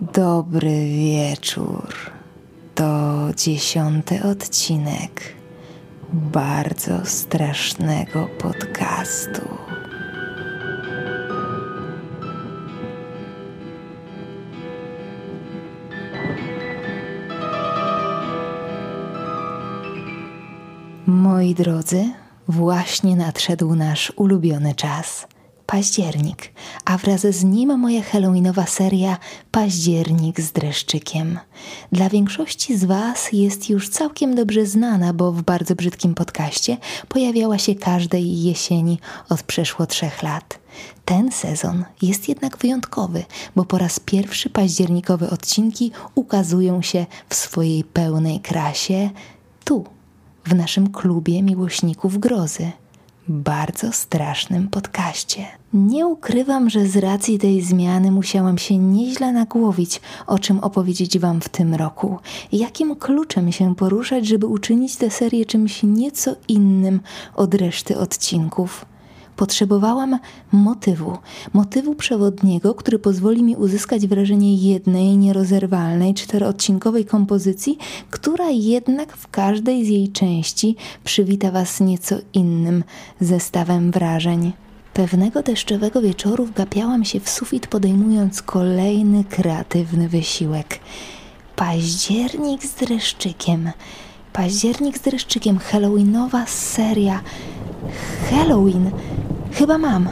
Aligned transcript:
Dobry 0.00 0.88
wieczór. 0.88 1.94
To 2.74 3.18
dziesiąty 3.36 4.22
odcinek 4.22 5.34
bardzo 6.12 7.06
strasznego 7.06 8.28
podcastu. 8.38 9.40
Moi 21.06 21.54
drodzy, 21.54 22.10
właśnie 22.48 23.16
nadszedł 23.16 23.74
nasz 23.74 24.12
ulubiony 24.16 24.74
czas 24.74 25.26
październik, 25.70 26.52
a 26.84 26.98
wraz 26.98 27.20
z 27.20 27.44
nim 27.44 27.78
moja 27.78 28.02
halloweenowa 28.02 28.66
seria 28.66 29.18
Październik 29.50 30.40
z 30.40 30.52
dreszczykiem. 30.52 31.38
Dla 31.92 32.08
większości 32.08 32.78
z 32.78 32.84
Was 32.84 33.32
jest 33.32 33.70
już 33.70 33.88
całkiem 33.88 34.34
dobrze 34.34 34.66
znana, 34.66 35.12
bo 35.12 35.32
w 35.32 35.42
bardzo 35.42 35.74
brzydkim 35.74 36.14
podcaście 36.14 36.76
pojawiała 37.08 37.58
się 37.58 37.74
każdej 37.74 38.42
jesieni 38.42 38.98
od 39.28 39.42
przeszło 39.42 39.86
trzech 39.86 40.22
lat. 40.22 40.58
Ten 41.04 41.32
sezon 41.32 41.84
jest 42.02 42.28
jednak 42.28 42.58
wyjątkowy, 42.58 43.24
bo 43.56 43.64
po 43.64 43.78
raz 43.78 44.00
pierwszy 44.00 44.50
październikowe 44.50 45.30
odcinki 45.30 45.92
ukazują 46.14 46.82
się 46.82 47.06
w 47.28 47.34
swojej 47.34 47.84
pełnej 47.84 48.40
krasie 48.40 49.10
tu, 49.64 49.84
w 50.44 50.54
naszym 50.54 50.92
klubie 50.92 51.42
miłośników 51.42 52.18
grozy 52.18 52.72
bardzo 53.30 53.92
strasznym 53.92 54.68
podcaście. 54.68 55.46
Nie 55.72 56.06
ukrywam, 56.06 56.70
że 56.70 56.86
z 56.86 56.96
racji 56.96 57.38
tej 57.38 57.62
zmiany 57.62 58.10
musiałam 58.10 58.58
się 58.58 58.78
nieźle 58.78 59.32
nagłowić, 59.32 60.00
o 60.26 60.38
czym 60.38 60.60
opowiedzieć 60.60 61.18
Wam 61.18 61.40
w 61.40 61.48
tym 61.48 61.74
roku. 61.74 62.18
Jakim 62.52 62.96
kluczem 62.96 63.52
się 63.52 63.74
poruszać, 63.74 64.26
żeby 64.26 64.46
uczynić 64.46 64.96
tę 64.96 65.10
serię 65.10 65.46
czymś 65.46 65.82
nieco 65.82 66.36
innym 66.48 67.00
od 67.34 67.54
reszty 67.54 67.98
odcinków. 67.98 68.84
Potrzebowałam 69.40 70.18
motywu, 70.52 71.18
motywu 71.52 71.94
przewodniego, 71.94 72.74
który 72.74 72.98
pozwoli 72.98 73.42
mi 73.42 73.56
uzyskać 73.56 74.06
wrażenie 74.06 74.54
jednej, 74.54 75.16
nierozerwalnej, 75.16 76.14
czteroodcinkowej 76.14 77.04
kompozycji, 77.04 77.78
która 78.10 78.50
jednak 78.50 79.16
w 79.16 79.28
każdej 79.28 79.84
z 79.84 79.88
jej 79.88 80.08
części 80.08 80.76
przywita 81.04 81.50
Was 81.50 81.80
nieco 81.80 82.16
innym 82.34 82.84
zestawem 83.20 83.90
wrażeń. 83.90 84.52
Pewnego 84.94 85.42
deszczowego 85.42 86.02
wieczoru 86.02 86.46
wgapiałam 86.46 87.04
się 87.04 87.20
w 87.20 87.30
sufit, 87.30 87.66
podejmując 87.66 88.42
kolejny 88.42 89.24
kreatywny 89.24 90.08
wysiłek. 90.08 90.78
Październik 91.56 92.64
z 92.64 92.74
dreszczykiem. 92.74 93.70
Październik 94.32 94.98
z 94.98 95.00
dreszczykiem, 95.00 95.58
Halloweenowa 95.58 96.46
seria. 96.46 97.20
Halloween! 98.30 98.90
Chyba 99.52 99.78
mam. 99.78 100.08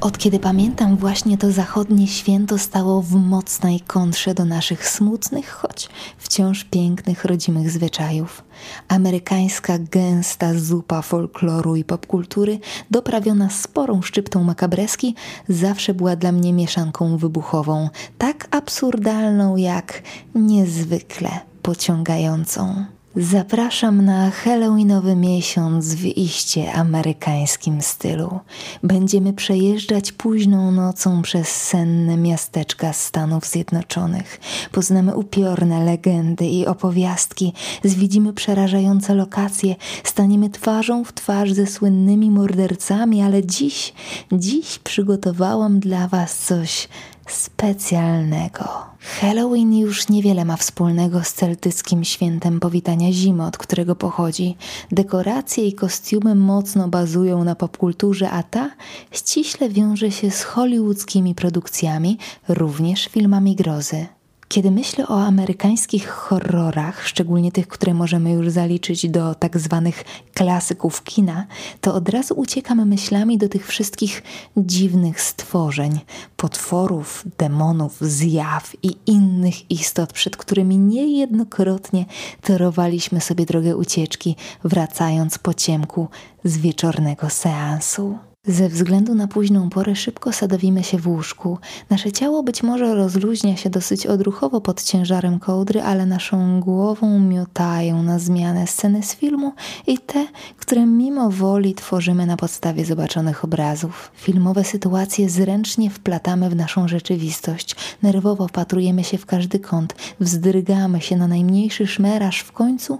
Od 0.00 0.18
kiedy 0.18 0.38
pamiętam, 0.38 0.96
właśnie 0.96 1.38
to 1.38 1.52
zachodnie 1.52 2.06
święto 2.06 2.58
stało 2.58 3.02
w 3.02 3.14
mocnej 3.14 3.80
kontrze 3.80 4.34
do 4.34 4.44
naszych 4.44 4.88
smutnych, 4.88 5.48
choć 5.48 5.88
wciąż 6.18 6.64
pięknych 6.64 7.24
rodzimych 7.24 7.70
zwyczajów. 7.70 8.44
Amerykańska 8.88 9.78
gęsta 9.78 10.54
zupa 10.54 11.02
folkloru 11.02 11.76
i 11.76 11.84
popkultury, 11.84 12.58
doprawiona 12.90 13.50
sporą 13.50 14.02
szczyptą 14.02 14.44
makabreski, 14.44 15.14
zawsze 15.48 15.94
była 15.94 16.16
dla 16.16 16.32
mnie 16.32 16.52
mieszanką 16.52 17.16
wybuchową, 17.16 17.88
tak 18.18 18.48
absurdalną 18.50 19.56
jak 19.56 20.02
niezwykle 20.34 21.30
pociągającą. 21.62 22.95
Zapraszam 23.18 24.04
na 24.04 24.30
Halloweenowy 24.30 25.16
miesiąc 25.16 25.94
w 25.94 26.04
iście 26.04 26.72
amerykańskim 26.72 27.82
stylu. 27.82 28.40
Będziemy 28.82 29.32
przejeżdżać 29.32 30.12
późną 30.12 30.70
nocą 30.70 31.22
przez 31.22 31.48
senne 31.48 32.16
miasteczka 32.16 32.92
Stanów 32.92 33.46
Zjednoczonych. 33.46 34.40
Poznamy 34.72 35.16
upiorne 35.16 35.84
legendy 35.84 36.46
i 36.46 36.66
opowiastki, 36.66 37.52
zwiedzimy 37.84 38.32
przerażające 38.32 39.14
lokacje, 39.14 39.76
staniemy 40.04 40.50
twarzą 40.50 41.04
w 41.04 41.12
twarz 41.12 41.52
ze 41.52 41.66
słynnymi 41.66 42.30
mordercami, 42.30 43.22
ale 43.22 43.46
dziś, 43.46 43.92
dziś 44.32 44.78
przygotowałam 44.78 45.80
dla 45.80 46.08
Was 46.08 46.38
coś 46.38 46.88
specjalnego. 47.26 48.95
Halloween 49.06 49.78
już 49.78 50.08
niewiele 50.08 50.44
ma 50.44 50.56
wspólnego 50.56 51.24
z 51.24 51.32
celtyckim 51.32 52.04
świętem 52.04 52.60
powitania 52.60 53.12
zimy, 53.12 53.44
od 53.44 53.58
którego 53.58 53.96
pochodzi. 53.96 54.56
Dekoracje 54.92 55.66
i 55.66 55.72
kostiumy 55.72 56.34
mocno 56.34 56.88
bazują 56.88 57.44
na 57.44 57.54
popkulturze, 57.54 58.30
a 58.30 58.42
ta 58.42 58.70
ściśle 59.10 59.68
wiąże 59.68 60.10
się 60.10 60.30
z 60.30 60.42
hollywoodzkimi 60.42 61.34
produkcjami, 61.34 62.18
również 62.48 63.06
filmami 63.06 63.56
grozy. 63.56 64.06
Kiedy 64.48 64.70
myślę 64.70 65.08
o 65.08 65.20
amerykańskich 65.20 66.08
horrorach, 66.08 67.06
szczególnie 67.06 67.52
tych, 67.52 67.68
które 67.68 67.94
możemy 67.94 68.30
już 68.30 68.50
zaliczyć 68.50 69.10
do 69.10 69.34
tak 69.34 69.58
zwanych 69.58 70.04
klasyków 70.34 71.04
kina, 71.04 71.46
to 71.80 71.94
od 71.94 72.08
razu 72.08 72.34
uciekam 72.34 72.88
myślami 72.88 73.38
do 73.38 73.48
tych 73.48 73.66
wszystkich 73.66 74.22
dziwnych 74.56 75.20
stworzeń, 75.20 76.00
potworów, 76.36 77.24
demonów, 77.38 77.96
zjaw 78.00 78.72
i 78.82 78.96
innych 79.06 79.70
istot, 79.70 80.12
przed 80.12 80.36
którymi 80.36 80.78
niejednokrotnie 80.78 82.04
torowaliśmy 82.42 83.20
sobie 83.20 83.46
drogę 83.46 83.76
ucieczki, 83.76 84.36
wracając 84.64 85.38
po 85.38 85.54
ciemku 85.54 86.08
z 86.44 86.58
wieczornego 86.58 87.30
seansu. 87.30 88.18
Ze 88.48 88.68
względu 88.68 89.14
na 89.14 89.28
późną 89.28 89.70
porę 89.70 89.96
szybko 89.96 90.32
sadowimy 90.32 90.84
się 90.84 90.98
w 90.98 91.08
łóżku. 91.08 91.58
Nasze 91.90 92.12
ciało 92.12 92.42
być 92.42 92.62
może 92.62 92.94
rozluźnia 92.94 93.56
się 93.56 93.70
dosyć 93.70 94.06
odruchowo 94.06 94.60
pod 94.60 94.82
ciężarem 94.82 95.38
kołdry, 95.38 95.82
ale 95.82 96.06
naszą 96.06 96.60
głową 96.60 97.18
miotają 97.18 98.02
na 98.02 98.18
zmianę 98.18 98.66
sceny 98.66 99.02
z 99.02 99.14
filmu 99.14 99.52
i 99.86 99.98
te, 99.98 100.26
które 100.56 100.86
mimo 100.86 101.30
woli 101.30 101.74
tworzymy 101.74 102.26
na 102.26 102.36
podstawie 102.36 102.84
zobaczonych 102.84 103.44
obrazów. 103.44 104.10
Filmowe 104.14 104.64
sytuacje 104.64 105.30
zręcznie 105.30 105.90
wplatamy 105.90 106.50
w 106.50 106.56
naszą 106.56 106.88
rzeczywistość. 106.88 107.76
Nerwowo 108.02 108.48
wpatrujemy 108.48 109.04
się 109.04 109.18
w 109.18 109.26
każdy 109.26 109.58
kąt, 109.58 109.94
wzdrygamy 110.20 111.00
się 111.00 111.16
na 111.16 111.28
najmniejszy 111.28 111.86
szmer, 111.86 112.22
aż 112.22 112.40
w 112.40 112.52
końcu 112.52 112.98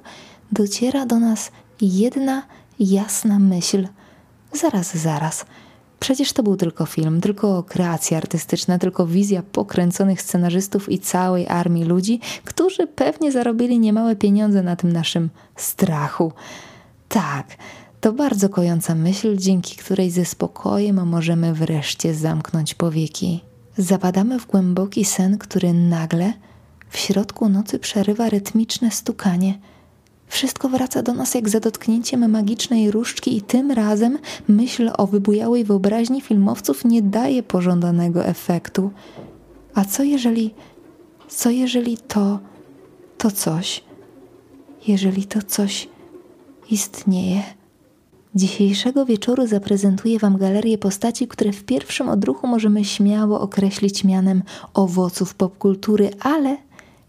dociera 0.52 1.06
do 1.06 1.18
nas 1.18 1.50
jedna 1.80 2.42
jasna 2.78 3.38
myśl– 3.38 3.88
Zaraz, 4.56 4.96
zaraz. 4.96 5.46
Przecież 6.00 6.32
to 6.32 6.42
był 6.42 6.56
tylko 6.56 6.86
film, 6.86 7.20
tylko 7.20 7.62
kreacja 7.62 8.18
artystyczna, 8.18 8.78
tylko 8.78 9.06
wizja 9.06 9.42
pokręconych 9.42 10.22
scenarzystów 10.22 10.92
i 10.92 10.98
całej 10.98 11.48
armii 11.48 11.84
ludzi, 11.84 12.20
którzy 12.44 12.86
pewnie 12.86 13.32
zarobili 13.32 13.78
niemałe 13.78 14.16
pieniądze 14.16 14.62
na 14.62 14.76
tym 14.76 14.92
naszym 14.92 15.30
strachu. 15.56 16.32
Tak, 17.08 17.46
to 18.00 18.12
bardzo 18.12 18.48
kojąca 18.48 18.94
myśl, 18.94 19.36
dzięki 19.36 19.76
której 19.76 20.10
ze 20.10 20.24
spokojem 20.24 21.08
możemy 21.08 21.54
wreszcie 21.54 22.14
zamknąć 22.14 22.74
powieki. 22.74 23.40
Zapadamy 23.78 24.38
w 24.38 24.46
głęboki 24.46 25.04
sen, 25.04 25.38
który 25.38 25.72
nagle 25.72 26.32
w 26.90 26.98
środku 26.98 27.48
nocy 27.48 27.78
przerywa 27.78 28.28
rytmiczne 28.28 28.90
stukanie– 28.90 29.58
wszystko 30.26 30.68
wraca 30.68 31.02
do 31.02 31.12
nas 31.12 31.34
jak 31.34 31.48
za 31.48 31.60
dotknięciem 31.60 32.30
magicznej 32.30 32.90
różdżki 32.90 33.36
i 33.36 33.42
tym 33.42 33.70
razem 33.70 34.18
myśl 34.48 34.90
o 34.98 35.06
wybujałej 35.06 35.64
wyobraźni 35.64 36.20
filmowców 36.20 36.84
nie 36.84 37.02
daje 37.02 37.42
pożądanego 37.42 38.24
efektu. 38.24 38.90
A 39.74 39.84
co 39.84 40.02
jeżeli, 40.02 40.54
co 41.28 41.50
jeżeli 41.50 41.98
to, 41.98 42.38
to 43.18 43.30
coś, 43.30 43.84
jeżeli 44.86 45.26
to 45.26 45.42
coś 45.42 45.88
istnieje? 46.70 47.42
Dzisiejszego 48.34 49.06
wieczoru 49.06 49.46
zaprezentuję 49.46 50.18
Wam 50.18 50.36
galerię 50.36 50.78
postaci, 50.78 51.28
które 51.28 51.52
w 51.52 51.64
pierwszym 51.64 52.08
odruchu 52.08 52.46
możemy 52.46 52.84
śmiało 52.84 53.40
określić 53.40 54.04
mianem 54.04 54.42
owoców 54.74 55.34
popkultury, 55.34 56.10
ale 56.20 56.56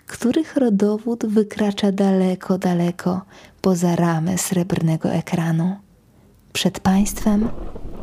których 0.07 0.56
rodowód 0.56 1.25
wykracza 1.25 1.92
daleko, 1.92 2.57
daleko 2.57 3.21
poza 3.62 3.95
ramy 3.95 4.38
srebrnego 4.38 5.09
ekranu. 5.09 5.75
Przed 6.54 6.80
Państwem 6.80 7.50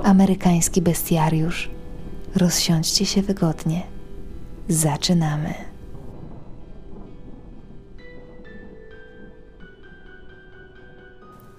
amerykański 0.03 0.83
bestiariusz. 0.83 1.71
Rozsiądźcie 2.37 3.07
się 3.07 3.23
wygodnie. 3.23 3.83
Zaczynamy. 4.69 5.55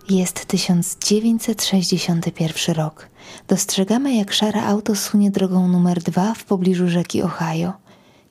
Jest 0.10 0.46
1961 0.46 2.76
rok. 2.76 3.10
Dostrzegamy, 3.48 4.16
jak 4.16 4.34
szare 4.34 4.64
auto 4.64 4.96
sunie 4.96 5.32
drogą 5.32 5.68
numer 5.68 6.04
dwa 6.04 6.34
w 6.34 6.44
pobliżu 6.44 6.90
rzeki 6.90 7.24
Ohio. 7.24 7.85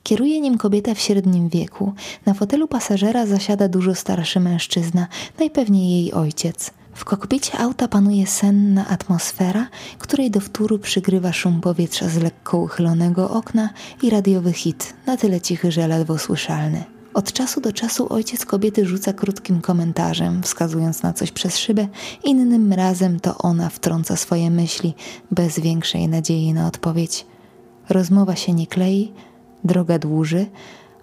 Kieruje 0.05 0.41
nim 0.41 0.59
kobieta 0.59 0.95
w 0.95 0.99
średnim 0.99 1.49
wieku. 1.49 1.93
Na 2.27 2.35
fotelu 2.35 2.69
pasażera 2.69 3.27
zasiada 3.27 3.69
dużo 3.69 3.95
starszy 3.95 4.41
mężczyzna, 4.41 5.07
najpewniej 5.39 5.91
jej 5.91 6.13
ojciec. 6.13 6.71
W 6.95 7.05
kokpicie 7.05 7.59
auta 7.59 7.89
panuje 7.89 8.27
senna 8.27 8.89
atmosfera, 8.89 9.69
której 9.99 10.31
do 10.31 10.41
wtóru 10.41 10.79
przygrywa 10.79 11.33
szum 11.33 11.61
powietrza 11.61 12.09
z 12.09 12.17
lekko 12.17 12.59
uchylonego 12.59 13.31
okna 13.31 13.71
i 14.03 14.11
radiowy 14.11 14.53
hit, 14.53 14.95
na 15.07 15.17
tyle 15.17 15.41
cichy, 15.41 15.73
że 15.73 15.89
ledwo 15.89 16.19
słyszalny. 16.19 16.85
Od 17.15 17.33
czasu 17.33 17.61
do 17.61 17.73
czasu 17.73 18.13
ojciec 18.13 18.45
kobiety 18.45 18.87
rzuca 18.87 19.13
krótkim 19.13 19.61
komentarzem, 19.61 20.43
wskazując 20.43 21.03
na 21.03 21.13
coś 21.13 21.33
przez 21.33 21.59
szybę, 21.59 21.89
innym 22.25 22.73
razem 22.73 23.21
to 23.21 23.39
ona 23.39 23.69
wtrąca 23.69 24.17
swoje 24.17 24.51
myśli, 24.51 24.95
bez 25.31 25.61
większej 25.61 26.09
nadziei 26.09 26.53
na 26.53 26.67
odpowiedź. 26.67 27.27
Rozmowa 27.89 28.37
się 28.37 28.53
nie 28.53 28.67
klei, 28.67 29.13
droga 29.65 29.99
dłuży, 29.99 30.47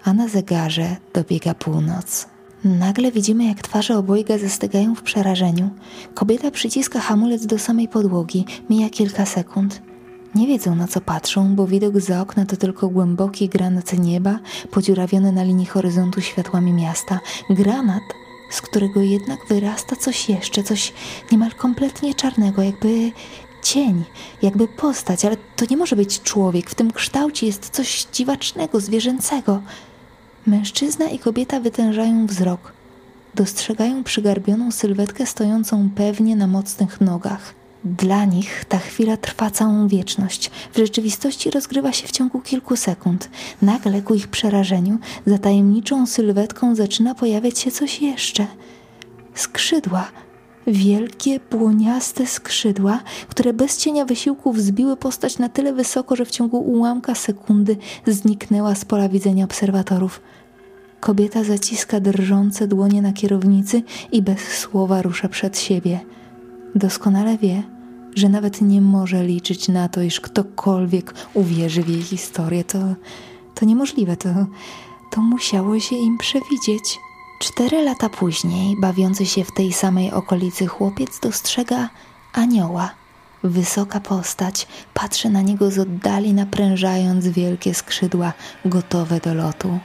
a 0.04 0.12
na 0.12 0.28
zegarze 0.28 0.96
dobiega 1.14 1.54
północ. 1.54 2.26
Nagle 2.64 3.12
widzimy, 3.12 3.44
jak 3.44 3.62
twarze 3.62 3.98
obojga 3.98 4.38
zastygają 4.38 4.94
w 4.94 5.02
przerażeniu. 5.02 5.70
Kobieta 6.14 6.50
przyciska 6.50 7.00
hamulec 7.00 7.46
do 7.46 7.58
samej 7.58 7.88
podłogi, 7.88 8.44
mija 8.70 8.90
kilka 8.90 9.26
sekund. 9.26 9.82
Nie 10.34 10.46
wiedzą 10.46 10.74
na 10.74 10.88
co 10.88 11.00
patrzą, 11.00 11.54
bo 11.54 11.66
widok 11.66 12.00
za 12.00 12.20
okna 12.20 12.46
to 12.46 12.56
tylko 12.56 12.88
głęboki 12.88 13.48
granat 13.48 13.98
nieba, 13.98 14.38
podziurawiony 14.70 15.32
na 15.32 15.42
linii 15.42 15.66
horyzontu 15.66 16.20
światłami 16.20 16.72
miasta. 16.72 17.20
Granat, 17.50 18.02
z 18.50 18.60
którego 18.60 19.00
jednak 19.00 19.38
wyrasta 19.48 19.96
coś 19.96 20.28
jeszcze, 20.28 20.62
coś 20.62 20.92
niemal 21.32 21.50
kompletnie 21.50 22.14
czarnego, 22.14 22.62
jakby 22.62 23.12
cień, 23.62 24.04
jakby 24.42 24.68
postać, 24.68 25.24
ale 25.24 25.36
to 25.56 25.64
nie 25.70 25.76
może 25.76 25.96
być 25.96 26.22
człowiek. 26.22 26.70
W 26.70 26.74
tym 26.74 26.90
kształcie 26.92 27.46
jest 27.46 27.70
coś 27.70 28.06
dziwacznego, 28.12 28.80
zwierzęcego. 28.80 29.62
Mężczyzna 30.46 31.08
i 31.08 31.18
kobieta 31.18 31.60
wytężają 31.60 32.26
wzrok. 32.26 32.72
Dostrzegają 33.34 34.04
przygarbioną 34.04 34.70
sylwetkę 34.70 35.26
stojącą 35.26 35.90
pewnie 35.94 36.36
na 36.36 36.46
mocnych 36.46 37.00
nogach. 37.00 37.54
Dla 37.84 38.24
nich 38.24 38.64
ta 38.68 38.78
chwila 38.78 39.16
trwa 39.16 39.50
całą 39.50 39.88
wieczność. 39.88 40.50
W 40.72 40.76
rzeczywistości 40.76 41.50
rozgrywa 41.50 41.92
się 41.92 42.08
w 42.08 42.10
ciągu 42.10 42.40
kilku 42.40 42.76
sekund. 42.76 43.30
Nagle 43.62 44.02
ku 44.02 44.14
ich 44.14 44.28
przerażeniu 44.28 44.98
za 45.26 45.38
tajemniczą 45.38 46.06
sylwetką 46.06 46.74
zaczyna 46.74 47.14
pojawiać 47.14 47.58
się 47.58 47.70
coś 47.70 48.00
jeszcze. 48.00 48.46
Skrzydła. 49.34 50.08
Wielkie, 50.66 51.40
błoniaste 51.50 52.26
skrzydła, 52.26 53.00
które 53.28 53.52
bez 53.52 53.78
cienia 53.78 54.04
wysiłku 54.04 54.52
wzbiły 54.52 54.96
postać 54.96 55.38
na 55.38 55.48
tyle 55.48 55.72
wysoko, 55.72 56.16
że 56.16 56.24
w 56.24 56.30
ciągu 56.30 56.58
ułamka 56.58 57.14
sekundy 57.14 57.76
zniknęła 58.06 58.74
z 58.74 58.84
pola 58.84 59.08
widzenia 59.08 59.44
obserwatorów. 59.44 60.20
Kobieta 61.00 61.44
zaciska 61.44 62.00
drżące 62.00 62.68
dłonie 62.68 63.02
na 63.02 63.12
kierownicy 63.12 63.82
i 64.12 64.22
bez 64.22 64.40
słowa 64.40 65.02
rusza 65.02 65.28
przed 65.28 65.58
siebie. 65.58 66.00
Doskonale 66.74 67.38
wie, 67.38 67.62
że 68.14 68.28
nawet 68.28 68.60
nie 68.60 68.80
może 68.80 69.24
liczyć 69.24 69.68
na 69.68 69.88
to, 69.88 70.02
iż 70.02 70.20
ktokolwiek 70.20 71.14
uwierzy 71.34 71.82
w 71.82 71.88
jej 71.88 72.02
historię. 72.02 72.64
To, 72.64 72.78
to 73.54 73.66
niemożliwe, 73.66 74.16
to, 74.16 74.28
to 75.10 75.20
musiało 75.20 75.80
się 75.80 75.96
im 75.96 76.18
przewidzieć. 76.18 76.98
Cztery 77.42 77.82
lata 77.82 78.08
później, 78.08 78.76
bawiący 78.80 79.26
się 79.26 79.44
w 79.44 79.52
tej 79.52 79.72
samej 79.72 80.12
okolicy 80.12 80.66
chłopiec 80.66 81.20
dostrzega 81.20 81.88
anioła. 82.32 82.90
Wysoka 83.44 84.00
postać 84.00 84.66
patrzy 84.94 85.30
na 85.30 85.42
niego 85.42 85.70
z 85.70 85.78
oddali, 85.78 86.32
naprężając 86.34 87.28
wielkie 87.28 87.74
skrzydła, 87.74 88.32
gotowe 88.64 89.20
do 89.20 89.34
lotu 89.34 89.78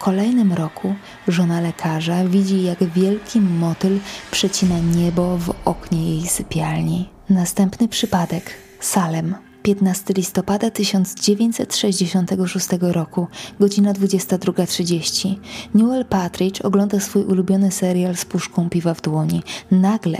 kolejnym 0.00 0.52
roku 0.52 0.94
żona 1.28 1.60
lekarza 1.60 2.24
widzi, 2.24 2.62
jak 2.62 2.84
wielki 2.84 3.40
motyl 3.40 3.98
przecina 4.30 4.78
niebo 4.78 5.38
w 5.38 5.54
oknie 5.64 6.16
jej 6.16 6.28
sypialni. 6.28 7.08
Następny 7.30 7.88
przypadek 7.88 8.54
Salem. 8.80 9.49
15 9.62 10.14
listopada 10.14 10.70
1966 10.70 12.68
roku, 12.80 13.26
godzina 13.60 13.92
22.30. 13.92 15.34
Newell 15.74 16.04
Patridge 16.04 16.60
ogląda 16.64 17.00
swój 17.00 17.24
ulubiony 17.24 17.70
serial 17.70 18.16
z 18.16 18.24
puszką 18.24 18.70
piwa 18.70 18.94
w 18.94 19.00
dłoni. 19.00 19.42
Nagle 19.70 20.18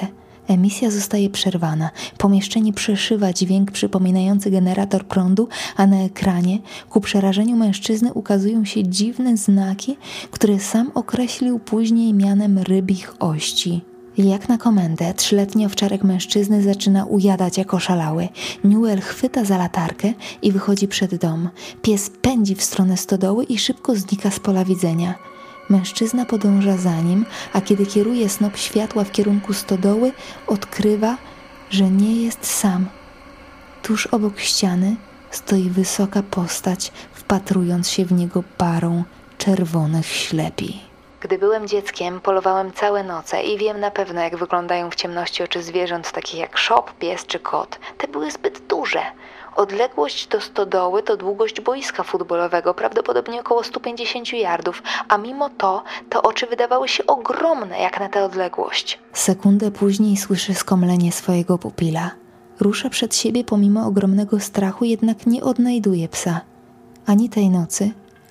Emisja 0.48 0.90
zostaje 0.90 1.30
przerwana. 1.30 1.90
Pomieszczenie 2.18 2.72
przeszywa 2.72 3.32
dźwięk 3.32 3.70
przypominający 3.70 4.50
generator 4.50 5.04
prądu, 5.04 5.48
a 5.76 5.86
na 5.86 5.96
ekranie 5.96 6.58
ku 6.88 7.00
przerażeniu 7.00 7.56
mężczyzny 7.56 8.12
ukazują 8.12 8.64
się 8.64 8.88
dziwne 8.88 9.36
znaki, 9.36 9.96
które 10.30 10.58
sam 10.58 10.90
określił 10.94 11.58
później 11.58 12.14
mianem 12.14 12.58
rybich 12.58 13.14
ości. 13.18 13.89
Jak 14.18 14.48
na 14.48 14.58
komendę, 14.58 15.14
trzyletni 15.14 15.66
owczarek 15.66 16.04
mężczyzny 16.04 16.62
zaczyna 16.62 17.04
ujadać 17.04 17.58
jako 17.58 17.78
szalały. 17.78 18.28
Newell 18.64 19.00
chwyta 19.00 19.44
za 19.44 19.58
latarkę 19.58 20.12
i 20.42 20.52
wychodzi 20.52 20.88
przed 20.88 21.14
dom. 21.14 21.48
Pies 21.82 22.10
pędzi 22.22 22.54
w 22.54 22.62
stronę 22.62 22.96
stodoły 22.96 23.44
i 23.44 23.58
szybko 23.58 23.96
znika 23.96 24.30
z 24.30 24.40
pola 24.40 24.64
widzenia. 24.64 25.14
Mężczyzna 25.68 26.26
podąża 26.26 26.76
za 26.76 27.00
nim, 27.00 27.26
a 27.52 27.60
kiedy 27.60 27.86
kieruje 27.86 28.28
snop 28.28 28.56
światła 28.56 29.04
w 29.04 29.12
kierunku 29.12 29.52
stodoły, 29.52 30.12
odkrywa, 30.46 31.16
że 31.70 31.90
nie 31.90 32.22
jest 32.22 32.46
sam. 32.46 32.86
Tuż 33.82 34.06
obok 34.06 34.38
ściany 34.40 34.96
stoi 35.30 35.70
wysoka 35.70 36.22
postać, 36.22 36.92
wpatrując 37.12 37.90
się 37.90 38.04
w 38.04 38.12
niego 38.12 38.42
parą 38.58 39.04
czerwonych 39.38 40.06
ślepi. 40.06 40.89
Gdy 41.20 41.38
byłem 41.38 41.68
dzieckiem, 41.68 42.20
polowałem 42.20 42.72
całe 42.72 43.04
noce 43.04 43.42
i 43.42 43.58
wiem 43.58 43.80
na 43.80 43.90
pewno, 43.90 44.20
jak 44.20 44.36
wyglądają 44.36 44.90
w 44.90 44.94
ciemności 44.94 45.42
oczy 45.42 45.62
zwierząt 45.62 46.12
takich 46.12 46.40
jak 46.40 46.58
szop, 46.58 46.92
pies 46.92 47.26
czy 47.26 47.38
kot. 47.38 47.78
Te 47.98 48.08
były 48.08 48.30
zbyt 48.30 48.58
duże. 48.66 49.00
Odległość 49.56 50.26
do 50.26 50.40
stodoły 50.40 51.02
to 51.02 51.16
długość 51.16 51.60
boiska 51.60 52.02
futbolowego, 52.02 52.74
prawdopodobnie 52.74 53.40
około 53.40 53.64
150 53.64 54.32
yardów, 54.32 54.82
a 55.08 55.18
mimo 55.18 55.50
to 55.50 55.82
te 56.08 56.22
oczy 56.22 56.46
wydawały 56.46 56.88
się 56.88 57.06
ogromne 57.06 57.80
jak 57.80 58.00
na 58.00 58.08
tę 58.08 58.24
odległość. 58.24 58.98
Sekundę 59.12 59.70
później 59.70 60.16
słyszy 60.16 60.54
skomlenie 60.54 61.12
swojego 61.12 61.58
pupila. 61.58 62.10
Rusza 62.60 62.90
przed 62.90 63.16
siebie 63.16 63.44
pomimo 63.44 63.86
ogromnego 63.86 64.40
strachu, 64.40 64.84
jednak 64.84 65.26
nie 65.26 65.42
odnajduje 65.42 66.08
psa. 66.08 66.40
Ani 67.06 67.28
tej 67.28 67.50
nocy, 67.50 67.90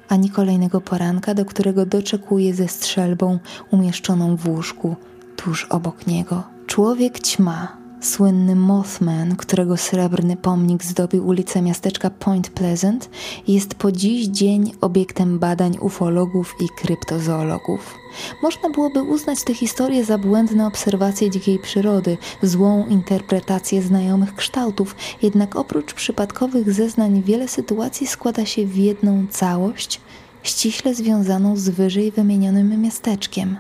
ani 0.09 0.29
kolejnego 0.29 0.81
poranka, 0.81 1.33
do 1.33 1.45
którego 1.45 1.85
doczekuje 1.85 2.53
ze 2.53 2.67
strzelbą 2.67 3.39
umieszczoną 3.71 4.35
w 4.35 4.47
łóżku 4.47 4.95
tuż 5.35 5.65
obok 5.65 6.07
niego. 6.07 6.43
Człowiek 6.67 7.19
ćma 7.19 7.78
Słynny 8.01 8.55
Mothman, 8.55 9.35
którego 9.35 9.77
srebrny 9.77 10.37
pomnik 10.37 10.83
zdobił 10.83 11.27
ulicę 11.27 11.61
miasteczka 11.61 12.09
Point 12.09 12.49
Pleasant, 12.49 13.09
jest 13.47 13.75
po 13.75 13.91
dziś 13.91 14.27
dzień 14.27 14.71
obiektem 14.81 15.39
badań 15.39 15.77
ufologów 15.81 16.55
i 16.61 16.69
kryptozoologów. 16.81 17.95
Można 18.43 18.69
byłoby 18.69 19.03
uznać 19.03 19.43
tę 19.43 19.53
historię 19.53 20.05
za 20.05 20.17
błędne 20.17 20.67
obserwacje 20.67 21.29
dzikiej 21.29 21.59
przyrody, 21.59 22.17
złą 22.43 22.87
interpretację 22.87 23.81
znajomych 23.81 24.35
kształtów, 24.35 24.95
jednak 25.21 25.55
oprócz 25.55 25.93
przypadkowych 25.93 26.73
zeznań 26.73 27.23
wiele 27.23 27.47
sytuacji 27.47 28.07
składa 28.07 28.45
się 28.45 28.65
w 28.65 28.77
jedną 28.77 29.25
całość, 29.29 30.01
ściśle 30.43 30.95
związaną 30.95 31.57
z 31.57 31.69
wyżej 31.69 32.11
wymienionym 32.11 32.81
miasteczkiem. 32.81 33.57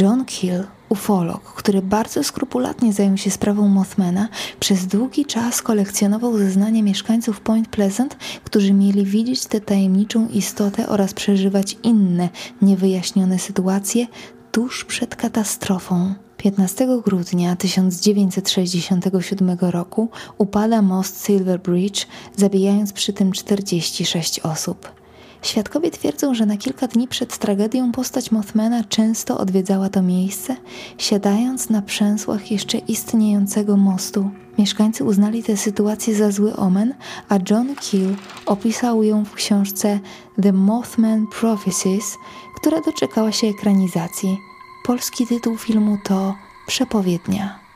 John 0.00 0.24
Kill 0.24 0.64
ufolog, 0.88 1.42
który 1.42 1.82
bardzo 1.82 2.24
skrupulatnie 2.24 2.92
zajął 2.92 3.16
się 3.16 3.30
sprawą 3.30 3.68
Mothmana, 3.68 4.28
przez 4.60 4.86
długi 4.86 5.24
czas 5.24 5.62
kolekcjonował 5.62 6.38
zeznania 6.38 6.82
mieszkańców 6.82 7.40
Point 7.40 7.68
Pleasant, 7.68 8.16
którzy 8.44 8.72
mieli 8.72 9.04
widzieć 9.04 9.46
tę 9.46 9.60
tajemniczą 9.60 10.28
istotę 10.28 10.88
oraz 10.88 11.14
przeżywać 11.14 11.76
inne, 11.82 12.28
niewyjaśnione 12.62 13.38
sytuacje 13.38 14.06
tuż 14.52 14.84
przed 14.84 15.16
katastrofą. 15.16 16.14
15 16.36 16.88
grudnia 17.04 17.56
1967 17.56 19.56
roku 19.60 20.08
upada 20.38 20.82
most 20.82 21.26
Silver 21.26 21.60
Bridge, 21.60 22.06
zabijając 22.36 22.92
przy 22.92 23.12
tym 23.12 23.32
46 23.32 24.40
osób. 24.40 24.97
Świadkowie 25.42 25.90
twierdzą, 25.90 26.34
że 26.34 26.46
na 26.46 26.56
kilka 26.56 26.86
dni 26.86 27.08
przed 27.08 27.38
tragedią 27.38 27.92
postać 27.92 28.30
Mothmana 28.30 28.84
często 28.84 29.38
odwiedzała 29.38 29.88
to 29.88 30.02
miejsce, 30.02 30.56
siadając 30.98 31.70
na 31.70 31.82
przęsłach 31.82 32.50
jeszcze 32.50 32.78
istniejącego 32.78 33.76
mostu. 33.76 34.30
Mieszkańcy 34.58 35.04
uznali 35.04 35.42
tę 35.42 35.56
sytuację 35.56 36.14
za 36.14 36.30
zły 36.30 36.56
omen, 36.56 36.94
a 37.28 37.38
John 37.50 37.74
Keel 37.74 38.16
opisał 38.46 39.02
ją 39.02 39.24
w 39.24 39.34
książce 39.34 40.00
The 40.42 40.52
Mothman 40.52 41.26
Prophecies, 41.40 42.16
która 42.56 42.80
doczekała 42.80 43.32
się 43.32 43.46
ekranizacji. 43.46 44.38
Polski 44.86 45.26
tytuł 45.26 45.56
filmu 45.56 45.98
to 46.04 46.34
Przepowiednia. 46.66 47.67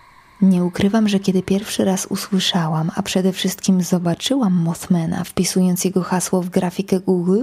Nie 0.42 0.64
ukrywam, 0.64 1.08
że 1.08 1.20
kiedy 1.20 1.42
pierwszy 1.42 1.84
raz 1.84 2.06
usłyszałam, 2.06 2.90
a 2.96 3.02
przede 3.02 3.32
wszystkim 3.32 3.82
zobaczyłam 3.82 4.52
Mothmana, 4.52 5.24
wpisując 5.24 5.84
jego 5.84 6.02
hasło 6.02 6.42
w 6.42 6.50
grafikę 6.50 7.00
Google, 7.00 7.42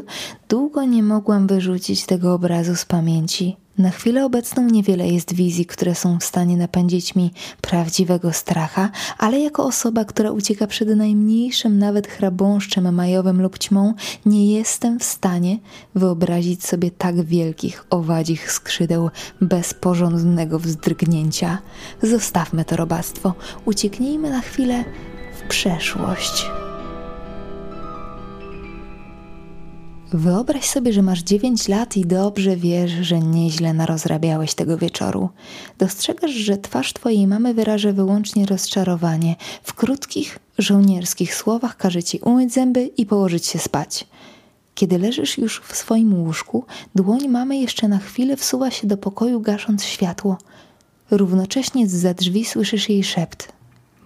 długo 0.49 0.83
nie 0.83 1.03
mogłam 1.03 1.47
wyrzucić 1.47 2.05
tego 2.05 2.33
obrazu 2.33 2.75
z 2.75 2.85
pamięci. 2.85 3.57
Na 3.77 3.89
chwilę 3.89 4.25
obecną 4.25 4.63
niewiele 4.63 5.07
jest 5.07 5.33
wizji, 5.33 5.65
które 5.65 5.95
są 5.95 6.19
w 6.19 6.23
stanie 6.23 6.57
napędzić 6.57 7.15
mi 7.15 7.31
prawdziwego 7.61 8.33
stracha, 8.33 8.89
ale 9.17 9.39
jako 9.39 9.65
osoba, 9.65 10.05
która 10.05 10.31
ucieka 10.31 10.67
przed 10.67 10.89
najmniejszym 10.89 11.79
nawet 11.79 12.07
chrabąszczem 12.07 12.95
majowym 12.95 13.41
lub 13.41 13.57
ćmą, 13.57 13.93
nie 14.25 14.53
jestem 14.53 14.99
w 14.99 15.03
stanie 15.03 15.57
wyobrazić 15.95 16.65
sobie 16.65 16.91
tak 16.91 17.21
wielkich, 17.21 17.85
owadzich 17.89 18.51
skrzydeł 18.51 19.09
bez 19.41 19.73
porządnego 19.73 20.59
wzdrygnięcia. 20.59 21.57
Zostawmy 22.01 22.65
to 22.65 22.75
robactwo, 22.75 23.33
ucieknijmy 23.65 24.29
na 24.29 24.41
chwilę 24.41 24.85
w 25.39 25.47
przeszłość. 25.47 26.58
Wyobraź 30.13 30.65
sobie, 30.65 30.93
że 30.93 31.01
masz 31.01 31.19
9 31.19 31.67
lat 31.67 31.97
i 31.97 32.05
dobrze 32.05 32.55
wiesz, 32.55 32.91
że 32.91 33.19
nieźle 33.19 33.73
narozrabiałeś 33.73 34.53
tego 34.53 34.77
wieczoru. 34.77 35.29
Dostrzegasz, 35.77 36.31
że 36.31 36.57
twarz 36.57 36.93
twojej 36.93 37.27
mamy 37.27 37.53
wyraża 37.53 37.91
wyłącznie 37.91 38.45
rozczarowanie. 38.45 39.35
W 39.63 39.73
krótkich, 39.73 40.39
żołnierskich 40.57 41.35
słowach 41.35 41.77
każe 41.77 42.03
ci 42.03 42.19
umyć 42.19 42.53
zęby 42.53 42.85
i 42.97 43.05
położyć 43.05 43.45
się 43.45 43.59
spać. 43.59 44.07
Kiedy 44.75 44.97
leżysz 44.97 45.37
już 45.37 45.61
w 45.61 45.75
swoim 45.75 46.13
łóżku, 46.13 46.65
dłoń 46.95 47.27
mamy 47.27 47.57
jeszcze 47.57 47.87
na 47.87 47.97
chwilę 47.97 48.37
wsuwa 48.37 48.71
się 48.71 48.87
do 48.87 48.97
pokoju, 48.97 49.41
gasząc 49.41 49.83
światło. 49.83 50.37
Równocześnie 51.11 51.87
z 51.87 51.91
za 51.91 52.13
drzwi 52.13 52.45
słyszysz 52.45 52.89
jej 52.89 53.03
szept. 53.03 53.51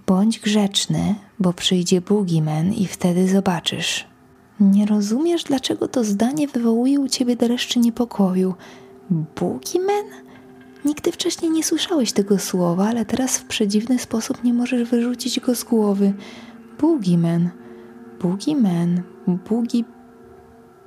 Bądź 0.07 0.39
grzeczny, 0.39 1.15
bo 1.39 1.53
przyjdzie 1.53 2.01
Boogeyman 2.01 2.74
i 2.74 2.88
wtedy 2.88 3.29
zobaczysz. 3.29 4.12
Nie 4.72 4.86
rozumiesz, 4.86 5.43
dlaczego 5.43 5.88
to 5.88 6.03
zdanie 6.03 6.48
wywołuje 6.48 7.00
u 7.00 7.08
ciebie 7.08 7.36
dreszczy 7.36 7.79
niepokoju. 7.79 8.53
Boogeyman? 9.10 10.05
Nigdy 10.86 11.12
wcześniej 11.12 11.51
nie 11.51 11.63
słyszałeś 11.63 12.12
tego 12.12 12.39
słowa, 12.39 12.88
ale 12.88 13.05
teraz 13.05 13.38
w 13.38 13.46
przedziwny 13.46 14.00
sposób 14.00 14.43
nie 14.43 14.53
możesz 14.53 14.89
wyrzucić 14.89 15.39
go 15.39 15.55
z 15.55 15.63
głowy. 15.63 16.13
Boogeyman. 16.82 17.50
Boogeyman. 18.22 19.01
Boogie... 19.27 19.84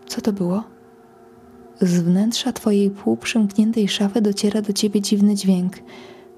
Co 0.07 0.21
to 0.21 0.33
było? 0.33 0.65
Z 1.81 2.01
wnętrza 2.01 2.53
twojej 2.53 2.91
półprzymkniętej 2.91 3.89
szafy 3.89 4.21
dociera 4.21 4.63
do 4.63 4.73
ciebie 4.73 5.01
dziwny 5.01 5.35
dźwięk. 5.35 5.73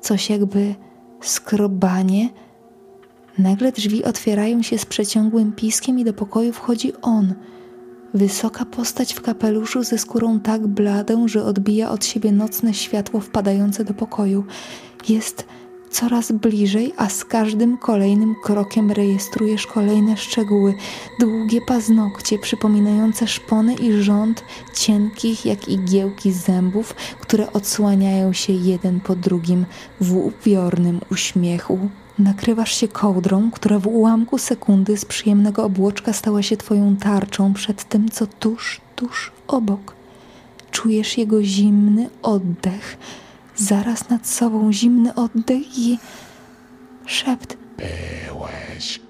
Coś 0.01 0.31
jakby 0.31 0.75
skrobanie, 1.21 2.29
Nagle 3.39 3.73
drzwi 3.73 4.05
otwierają 4.05 4.63
się 4.63 4.79
z 4.79 4.87
przeciągłym 4.87 5.53
piskiem 5.53 5.99
i 5.99 6.05
do 6.05 6.13
pokoju 6.13 6.53
wchodzi 6.53 6.93
on. 7.03 7.35
Wysoka 8.15 8.65
postać 8.65 9.15
w 9.15 9.21
kapeluszu 9.21 9.83
ze 9.83 9.99
skórą 9.99 10.41
tak 10.41 10.67
bladą, 10.67 11.29
że 11.29 11.45
odbija 11.45 11.91
od 11.91 12.05
siebie 12.05 12.33
nocne 12.33 12.75
światło 12.75 13.21
wpadające 13.21 13.85
do 13.85 13.95
pokoju. 13.95 14.45
Jest 15.09 15.47
coraz 15.91 16.33
bliżej, 16.33 16.93
a 16.97 17.09
z 17.09 17.25
każdym 17.25 17.79
kolejnym 17.79 18.35
krokiem 18.45 18.91
rejestrujesz 18.91 19.67
kolejne 19.67 20.17
szczegóły. 20.17 20.75
Długie 21.21 21.61
paznokcie 21.61 22.39
przypominające 22.39 23.27
szpony 23.27 23.75
i 23.75 23.93
rząd 23.93 24.45
cienkich 24.75 25.47
jak 25.47 25.69
igiełki 25.69 26.33
zębów, 26.33 26.95
które 27.21 27.53
odsłaniają 27.53 28.33
się 28.33 28.53
jeden 28.53 29.01
po 29.01 29.17
drugim 29.17 29.67
w 30.01 30.17
upiornym 30.17 31.01
uśmiechu. 31.11 31.79
Nakrywasz 32.19 32.75
się 32.75 32.89
kołdrą, 32.89 33.51
która 33.51 33.79
w 33.79 33.87
ułamku 33.87 34.39
sekundy 34.39 34.97
z 34.97 35.05
przyjemnego 35.05 35.65
obłoczka 35.65 36.13
stała 36.13 36.43
się 36.43 36.57
twoją 36.57 36.97
tarczą 36.97 37.55
przed 37.55 37.85
tym, 37.85 38.09
co 38.09 38.27
tuż, 38.27 38.81
tuż 38.97 39.33
obok. 39.49 39.95
Czujesz 40.71 41.19
jego 41.19 41.43
zimny 41.43 42.11
oddech, 42.23 42.99
zaraz 43.57 44.09
nad 44.09 44.27
sobą 44.27 44.73
zimny 44.73 45.15
oddech 45.15 45.79
i 45.79 45.99
szept. 47.07 47.57
Byłeś. 47.77 49.01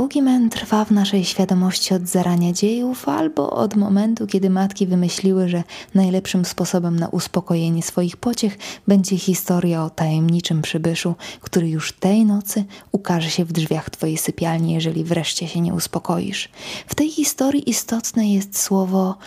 Boogeyman 0.00 0.50
trwa 0.50 0.84
w 0.84 0.90
naszej 0.90 1.24
świadomości 1.24 1.94
od 1.94 2.08
zarania 2.08 2.52
dziejów 2.52 3.08
albo 3.08 3.50
od 3.50 3.76
momentu, 3.76 4.26
kiedy 4.26 4.50
matki 4.50 4.86
wymyśliły, 4.86 5.48
że 5.48 5.62
najlepszym 5.94 6.44
sposobem 6.44 6.98
na 6.98 7.08
uspokojenie 7.08 7.82
swoich 7.82 8.16
pociech 8.16 8.58
będzie 8.88 9.18
historia 9.18 9.84
o 9.84 9.90
tajemniczym 9.90 10.62
przybyszu, 10.62 11.14
który 11.40 11.68
już 11.68 11.92
tej 11.92 12.24
nocy 12.24 12.64
ukaże 12.92 13.30
się 13.30 13.44
w 13.44 13.52
drzwiach 13.52 13.90
twojej 13.90 14.16
sypialni, 14.16 14.72
jeżeli 14.72 15.04
wreszcie 15.04 15.48
się 15.48 15.60
nie 15.60 15.74
uspokoisz. 15.74 16.48
W 16.86 16.94
tej 16.94 17.10
historii 17.10 17.70
istotne 17.70 18.32
jest 18.32 18.58
słowo 18.58 19.18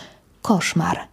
koszmar– 0.41 0.99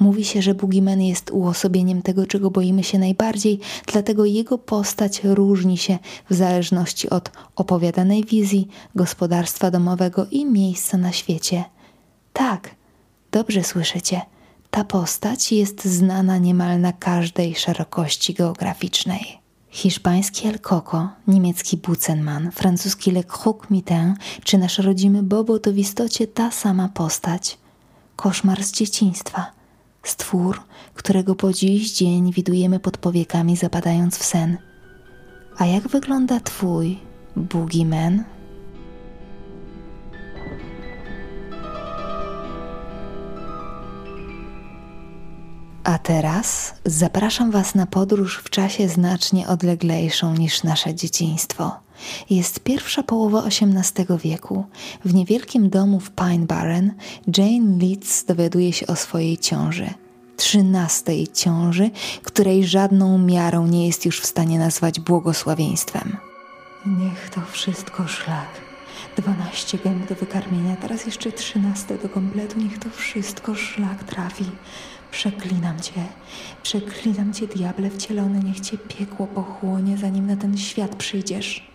Mówi 0.00 0.24
się, 0.24 0.42
że 0.42 0.54
Boogeyman 0.54 1.02
jest 1.02 1.30
uosobieniem 1.30 2.02
tego, 2.02 2.26
czego 2.26 2.50
boimy 2.50 2.84
się 2.84 2.98
najbardziej, 2.98 3.60
dlatego 3.86 4.24
jego 4.24 4.58
postać 4.58 5.20
różni 5.24 5.78
się 5.78 5.98
w 6.30 6.34
zależności 6.34 7.10
od 7.10 7.30
opowiadanej 7.56 8.24
wizji, 8.24 8.68
gospodarstwa 8.94 9.70
domowego 9.70 10.26
i 10.30 10.46
miejsca 10.46 10.98
na 10.98 11.12
świecie. 11.12 11.64
Tak, 12.32 12.74
dobrze 13.30 13.64
słyszycie. 13.64 14.20
Ta 14.70 14.84
postać 14.84 15.52
jest 15.52 15.84
znana 15.84 16.38
niemal 16.38 16.80
na 16.80 16.92
każdej 16.92 17.54
szerokości 17.54 18.34
geograficznej. 18.34 19.38
Hiszpański 19.70 20.48
El 20.48 20.58
Coco, 20.60 21.08
niemiecki 21.28 21.76
Bucenman, 21.76 22.50
francuski 22.50 23.10
Le 23.10 23.24
Croque 23.24 23.66
Mitin 23.70 24.14
czy 24.44 24.58
nasz 24.58 24.78
rodzimy 24.78 25.22
Bobo 25.22 25.58
to 25.58 25.72
w 25.72 25.78
istocie 25.78 26.26
ta 26.26 26.50
sama 26.50 26.88
postać. 26.88 27.58
Koszmar 28.16 28.64
z 28.64 28.72
dzieciństwa– 28.72 29.46
stwór, 30.10 30.60
którego 30.94 31.34
po 31.34 31.52
dziś 31.52 31.92
dzień 31.92 32.32
widujemy 32.32 32.80
pod 32.80 32.98
powiekami 32.98 33.56
zapadając 33.56 34.18
w 34.18 34.24
sen. 34.24 34.58
A 35.58 35.66
jak 35.66 35.88
wygląda 35.88 36.40
Twój 36.40 36.98
Boogeyman? 37.36 38.24
A 45.84 45.98
teraz 45.98 46.74
zapraszam 46.84 47.50
Was 47.50 47.74
na 47.74 47.86
podróż 47.86 48.38
w 48.38 48.50
czasie 48.50 48.88
znacznie 48.88 49.48
odleglejszą 49.48 50.34
niż 50.34 50.62
nasze 50.62 50.94
dzieciństwo. 50.94 51.87
Jest 52.30 52.60
pierwsza 52.60 53.02
połowa 53.02 53.44
XVIII 53.44 54.18
wieku. 54.24 54.64
W 55.04 55.14
niewielkim 55.14 55.70
domu 55.70 56.00
w 56.00 56.10
Pine 56.10 56.46
Barren 56.46 56.94
Jane 57.36 57.78
Leeds 57.78 58.24
dowiaduje 58.24 58.72
się 58.72 58.86
o 58.86 58.96
swojej 58.96 59.38
ciąży. 59.38 59.90
Trzynastej 60.36 61.28
ciąży, 61.28 61.90
której 62.22 62.66
żadną 62.66 63.18
miarą 63.18 63.66
nie 63.66 63.86
jest 63.86 64.06
już 64.06 64.20
w 64.20 64.26
stanie 64.26 64.58
nazwać 64.58 65.00
błogosławieństwem. 65.00 66.16
Niech 66.86 67.30
to 67.30 67.40
wszystko 67.52 68.08
szlak. 68.08 68.48
Dwanaście 69.16 69.78
gęb 69.78 70.08
do 70.08 70.14
wykarmienia, 70.14 70.76
teraz 70.76 71.06
jeszcze 71.06 71.32
trzynaste 71.32 71.98
do 71.98 72.08
kompletu. 72.08 72.60
Niech 72.60 72.78
to 72.78 72.90
wszystko 72.90 73.54
szlak 73.54 74.04
trafi. 74.04 74.44
Przeklinam 75.10 75.80
cię, 75.80 76.04
przeklinam 76.62 77.32
cię, 77.32 77.46
diable 77.46 77.90
wcielony, 77.90 78.40
niech 78.44 78.60
cię 78.60 78.78
piekło 78.78 79.26
pochłonie, 79.26 79.96
zanim 79.96 80.26
na 80.26 80.36
ten 80.36 80.58
świat 80.58 80.96
przyjdziesz. 80.96 81.67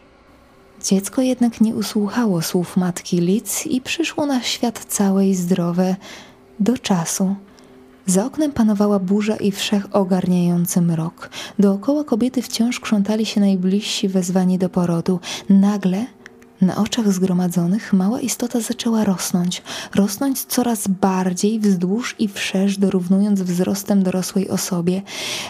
Dziecko 0.84 1.22
jednak 1.22 1.62
nie 1.62 1.76
usłuchało 1.76 2.42
słów 2.42 2.78
matki 2.78 3.18
Lic 3.18 3.66
i 3.66 3.82
przyszło 3.82 4.26
na 4.26 4.42
świat 4.42 4.86
całe 4.86 5.28
i 5.28 5.36
zdrowe 5.36 5.96
do 6.60 6.78
czasu. 6.78 7.36
Za 8.06 8.26
oknem 8.26 8.52
panowała 8.52 9.00
burza 9.00 9.36
i 9.36 9.52
wszechogarniający 9.52 10.82
mrok. 10.82 11.30
Dookoła 11.60 12.04
kobiety 12.04 12.42
wciąż 12.42 12.80
krzątali 12.80 13.26
się 13.26 13.42
najbliżsi 13.42 14.08
wezwani 14.08 14.58
do 14.58 14.70
porodu. 14.70 15.20
Nagle 15.50 16.06
na 16.64 16.76
oczach 16.76 17.14
zgromadzonych 17.14 17.94
mała 17.94 18.22
istota 18.22 18.60
zaczęła 18.60 19.04
rosnąć, 19.04 19.62
rosnąć 19.96 20.44
coraz 20.44 20.88
bardziej 20.88 21.60
wzdłuż 21.60 22.16
i 22.20 22.28
wszerz, 22.28 22.78
dorównując 22.78 23.42
wzrostem 23.42 24.04
dorosłej 24.04 24.50
osobie. 24.50 25.02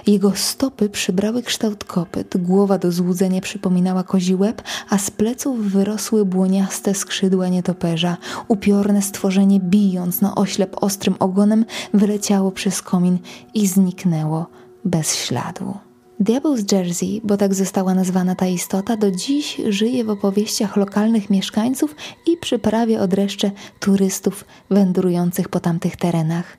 Jego 0.07 0.31
stopy 0.35 0.89
przybrały 0.89 1.43
kształt 1.43 1.83
kopyt, 1.83 2.37
głowa 2.37 2.77
do 2.77 2.91
złudzenia 2.91 3.41
przypominała 3.41 4.03
kozi 4.03 4.35
łeb, 4.35 4.61
a 4.89 4.97
z 4.97 5.11
pleców 5.11 5.71
wyrosły 5.71 6.25
błoniaste 6.25 6.93
skrzydła 6.93 7.47
nietoperza. 7.47 8.17
Upiorne 8.47 9.01
stworzenie, 9.01 9.59
bijąc 9.59 10.21
na 10.21 10.35
oślep 10.35 10.75
ostrym 10.81 11.15
ogonem, 11.19 11.65
wyleciało 11.93 12.51
przez 12.51 12.81
komin 12.81 13.17
i 13.53 13.67
zniknęło 13.67 14.47
bez 14.85 15.15
śladu. 15.15 15.82
Diabeł 16.19 16.57
z 16.57 16.71
Jersey, 16.71 17.21
bo 17.23 17.37
tak 17.37 17.53
została 17.53 17.93
nazwana 17.93 18.35
ta 18.35 18.47
istota, 18.47 18.97
do 18.97 19.11
dziś 19.11 19.61
żyje 19.69 20.03
w 20.03 20.09
opowieściach 20.09 20.77
lokalnych 20.77 21.29
mieszkańców 21.29 21.95
i 22.27 22.37
przyprawia 22.37 23.01
odreszcze 23.01 23.51
turystów 23.79 24.45
wędrujących 24.69 25.49
po 25.49 25.59
tamtych 25.59 25.95
terenach. 25.95 26.57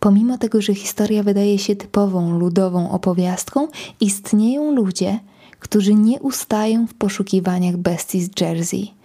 Pomimo 0.00 0.38
tego, 0.38 0.62
że 0.62 0.74
historia 0.74 1.22
wydaje 1.22 1.58
się 1.58 1.76
typową 1.76 2.38
ludową 2.38 2.90
opowiastką, 2.90 3.68
istnieją 4.00 4.74
ludzie, 4.74 5.18
którzy 5.60 5.94
nie 5.94 6.20
ustają 6.20 6.86
w 6.86 6.94
poszukiwaniach 6.94 7.76
bestii 7.76 8.22
z 8.22 8.40
Jersey. 8.40 8.95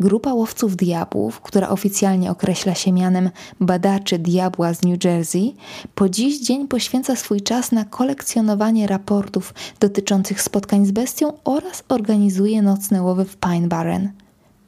Grupa 0.00 0.34
łowców 0.34 0.76
diabłów, 0.76 1.40
która 1.40 1.68
oficjalnie 1.68 2.30
określa 2.30 2.74
się 2.74 2.92
mianem 2.92 3.30
badaczy 3.60 4.18
diabła 4.18 4.74
z 4.74 4.82
New 4.82 5.04
Jersey, 5.04 5.54
po 5.94 6.08
dziś 6.08 6.40
dzień 6.40 6.68
poświęca 6.68 7.16
swój 7.16 7.40
czas 7.40 7.72
na 7.72 7.84
kolekcjonowanie 7.84 8.86
raportów 8.86 9.54
dotyczących 9.80 10.42
spotkań 10.42 10.86
z 10.86 10.90
bestią 10.90 11.32
oraz 11.44 11.82
organizuje 11.88 12.62
nocne 12.62 13.02
łowy 13.02 13.24
w 13.24 13.36
Pine 13.36 13.68
Barren. 13.68 14.12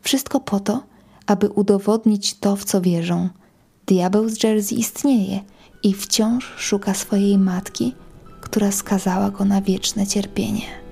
Wszystko 0.03 0.41
po 0.41 0.61
to, 0.61 0.83
aby 1.27 1.49
udowodnić 1.49 2.35
to, 2.35 2.57
w 2.57 2.65
co 2.65 2.81
wierzą. 2.81 3.29
Diabeł 3.87 4.29
z 4.29 4.43
Jersey 4.43 4.81
istnieje 4.81 5.41
i 5.83 5.95
wciąż 5.95 6.55
szuka 6.57 6.95
swojej 6.95 7.39
matki, 7.39 7.95
która 8.41 8.73
skazała 8.73 9.31
go 9.31 9.45
na 9.45 9.63
wieczne 9.63 10.07
cierpienie. 10.07 10.88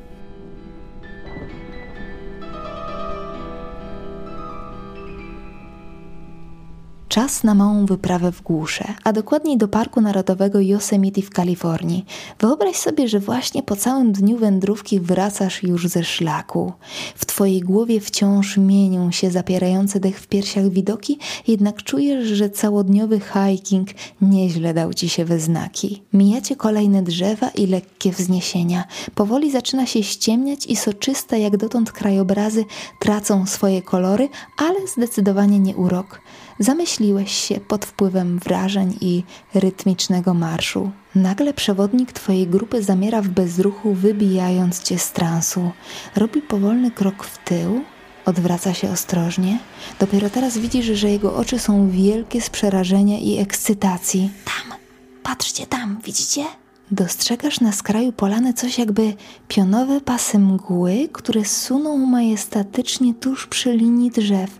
Czas 7.08 7.44
na 7.44 7.54
małą 7.54 7.86
wyprawę 7.86 8.32
w 8.32 8.42
głusze, 8.42 8.84
a 9.04 9.12
dokładniej 9.12 9.58
do 9.58 9.68
Parku 9.68 10.00
Narodowego 10.00 10.60
Yosemite 10.60 11.22
w 11.22 11.30
Kalifornii. 11.30 12.04
Wyobraź 12.40 12.76
sobie, 12.76 13.08
że 13.08 13.20
właśnie 13.20 13.62
po 13.62 13.76
całym 13.76 14.12
dniu 14.12 14.38
wędrówki 14.38 15.00
wracasz 15.00 15.62
już 15.62 15.88
ze 15.88 16.04
szlaku. 16.04 16.72
W 17.14 17.26
twojej 17.26 17.60
głowie 17.60 18.00
wciąż 18.00 18.56
mienią 18.56 19.10
się 19.10 19.30
zapierające 19.30 20.00
dech 20.00 20.20
w 20.20 20.26
piersiach 20.26 20.68
widoki, 20.68 21.18
jednak 21.48 21.82
czujesz, 21.82 22.28
że 22.28 22.50
całodniowy 22.50 23.20
hiking 23.20 23.88
nieźle 24.20 24.74
dał 24.74 24.94
ci 24.94 25.08
się 25.08 25.24
we 25.24 25.40
znaki. 25.40 26.02
Mijacie 26.12 26.56
kolejne 26.56 27.02
drzewa 27.02 27.48
i 27.48 27.66
lekkie 27.66 28.12
wzniesienia. 28.12 28.84
Powoli 29.14 29.50
zaczyna 29.50 29.86
się 29.86 30.02
ściemniać 30.02 30.66
i 30.66 30.76
soczyste 30.76 31.40
jak 31.40 31.56
dotąd 31.56 31.92
krajobrazy 31.92 32.64
tracą 33.00 33.46
swoje 33.46 33.82
kolory, 33.82 34.28
ale 34.58 34.86
zdecydowanie 34.86 35.58
nie 35.58 35.76
urok. 35.76 36.20
Zamyśliłeś 36.58 37.32
się 37.32 37.60
pod 37.60 37.84
wpływem 37.84 38.38
wrażeń 38.38 38.98
i 39.00 39.22
rytmicznego 39.54 40.34
marszu. 40.34 40.90
Nagle 41.14 41.54
przewodnik 41.54 42.12
twojej 42.12 42.46
grupy 42.46 42.82
zamiera 42.82 43.22
w 43.22 43.28
bezruchu, 43.28 43.94
wybijając 43.94 44.82
cię 44.82 44.98
z 44.98 45.12
transu. 45.12 45.70
Robi 46.16 46.42
powolny 46.42 46.90
krok 46.90 47.24
w 47.24 47.38
tył, 47.44 47.80
odwraca 48.24 48.74
się 48.74 48.90
ostrożnie. 48.90 49.58
Dopiero 50.00 50.30
teraz 50.30 50.58
widzisz, 50.58 50.86
że 50.86 51.10
jego 51.10 51.36
oczy 51.36 51.58
są 51.58 51.90
wielkie 51.90 52.40
z 52.40 52.50
przerażenia 52.50 53.18
i 53.18 53.38
ekscytacji. 53.38 54.30
Tam, 54.44 54.78
patrzcie 55.22 55.66
tam, 55.66 55.98
widzicie? 56.04 56.44
Dostrzegasz 56.90 57.60
na 57.60 57.72
skraju 57.72 58.12
polany 58.12 58.54
coś 58.54 58.78
jakby 58.78 59.14
pionowe 59.48 60.00
pasy 60.00 60.38
mgły, 60.38 61.08
które 61.12 61.44
suną 61.44 61.96
majestatycznie 61.96 63.14
tuż 63.14 63.46
przy 63.46 63.76
linii 63.76 64.10
drzew 64.10 64.50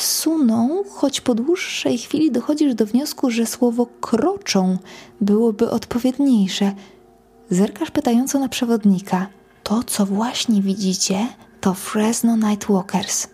suną, 0.00 0.84
choć 0.90 1.20
po 1.20 1.34
dłuższej 1.34 1.98
chwili 1.98 2.32
dochodzisz 2.32 2.74
do 2.74 2.86
wniosku, 2.86 3.30
że 3.30 3.46
słowo 3.46 3.86
kroczą 4.00 4.78
byłoby 5.20 5.70
odpowiedniejsze. 5.70 6.72
Zerkasz 7.50 7.90
pytająco 7.90 8.38
na 8.38 8.48
przewodnika. 8.48 9.26
To, 9.62 9.82
co 9.82 10.06
właśnie 10.06 10.62
widzicie, 10.62 11.26
to 11.60 11.74
Fresno 11.74 12.36
Nightwalkers. 12.36 13.26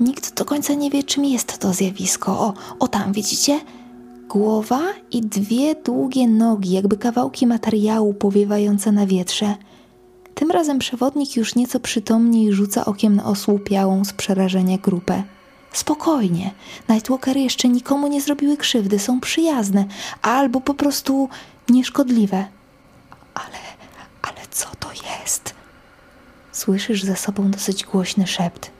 Nikt 0.00 0.34
do 0.34 0.44
końca 0.44 0.74
nie 0.74 0.90
wie, 0.90 1.02
czym 1.02 1.24
jest 1.24 1.58
to 1.58 1.72
zjawisko. 1.72 2.40
O, 2.40 2.54
o 2.78 2.88
tam, 2.88 3.12
widzicie? 3.12 3.60
Głowa 4.28 4.80
i 5.10 5.20
dwie 5.20 5.74
długie 5.74 6.28
nogi, 6.28 6.70
jakby 6.72 6.96
kawałki 6.96 7.46
materiału 7.46 8.14
powiewające 8.14 8.92
na 8.92 9.06
wietrze. 9.06 9.54
Tym 10.34 10.50
razem 10.50 10.78
przewodnik 10.78 11.36
już 11.36 11.54
nieco 11.54 11.80
przytomniej 11.80 12.52
rzuca 12.52 12.84
okiem 12.84 13.16
na 13.16 13.24
osłupiałą 13.24 14.04
z 14.04 14.12
przerażenia 14.12 14.78
grupę. 14.78 15.22
Spokojnie. 15.72 16.50
Nightwalkery 16.88 17.40
jeszcze 17.40 17.68
nikomu 17.68 18.06
nie 18.08 18.20
zrobiły 18.20 18.56
krzywdy, 18.56 18.98
są 18.98 19.20
przyjazne 19.20 19.84
albo 20.22 20.60
po 20.60 20.74
prostu 20.74 21.28
nieszkodliwe. 21.68 22.46
Ale, 23.34 23.58
ale 24.22 24.36
co 24.50 24.66
to 24.80 24.88
jest? 24.92 25.54
Słyszysz 26.52 27.02
ze 27.02 27.16
sobą 27.16 27.50
dosyć 27.50 27.84
głośny 27.84 28.26
szept. 28.26 28.70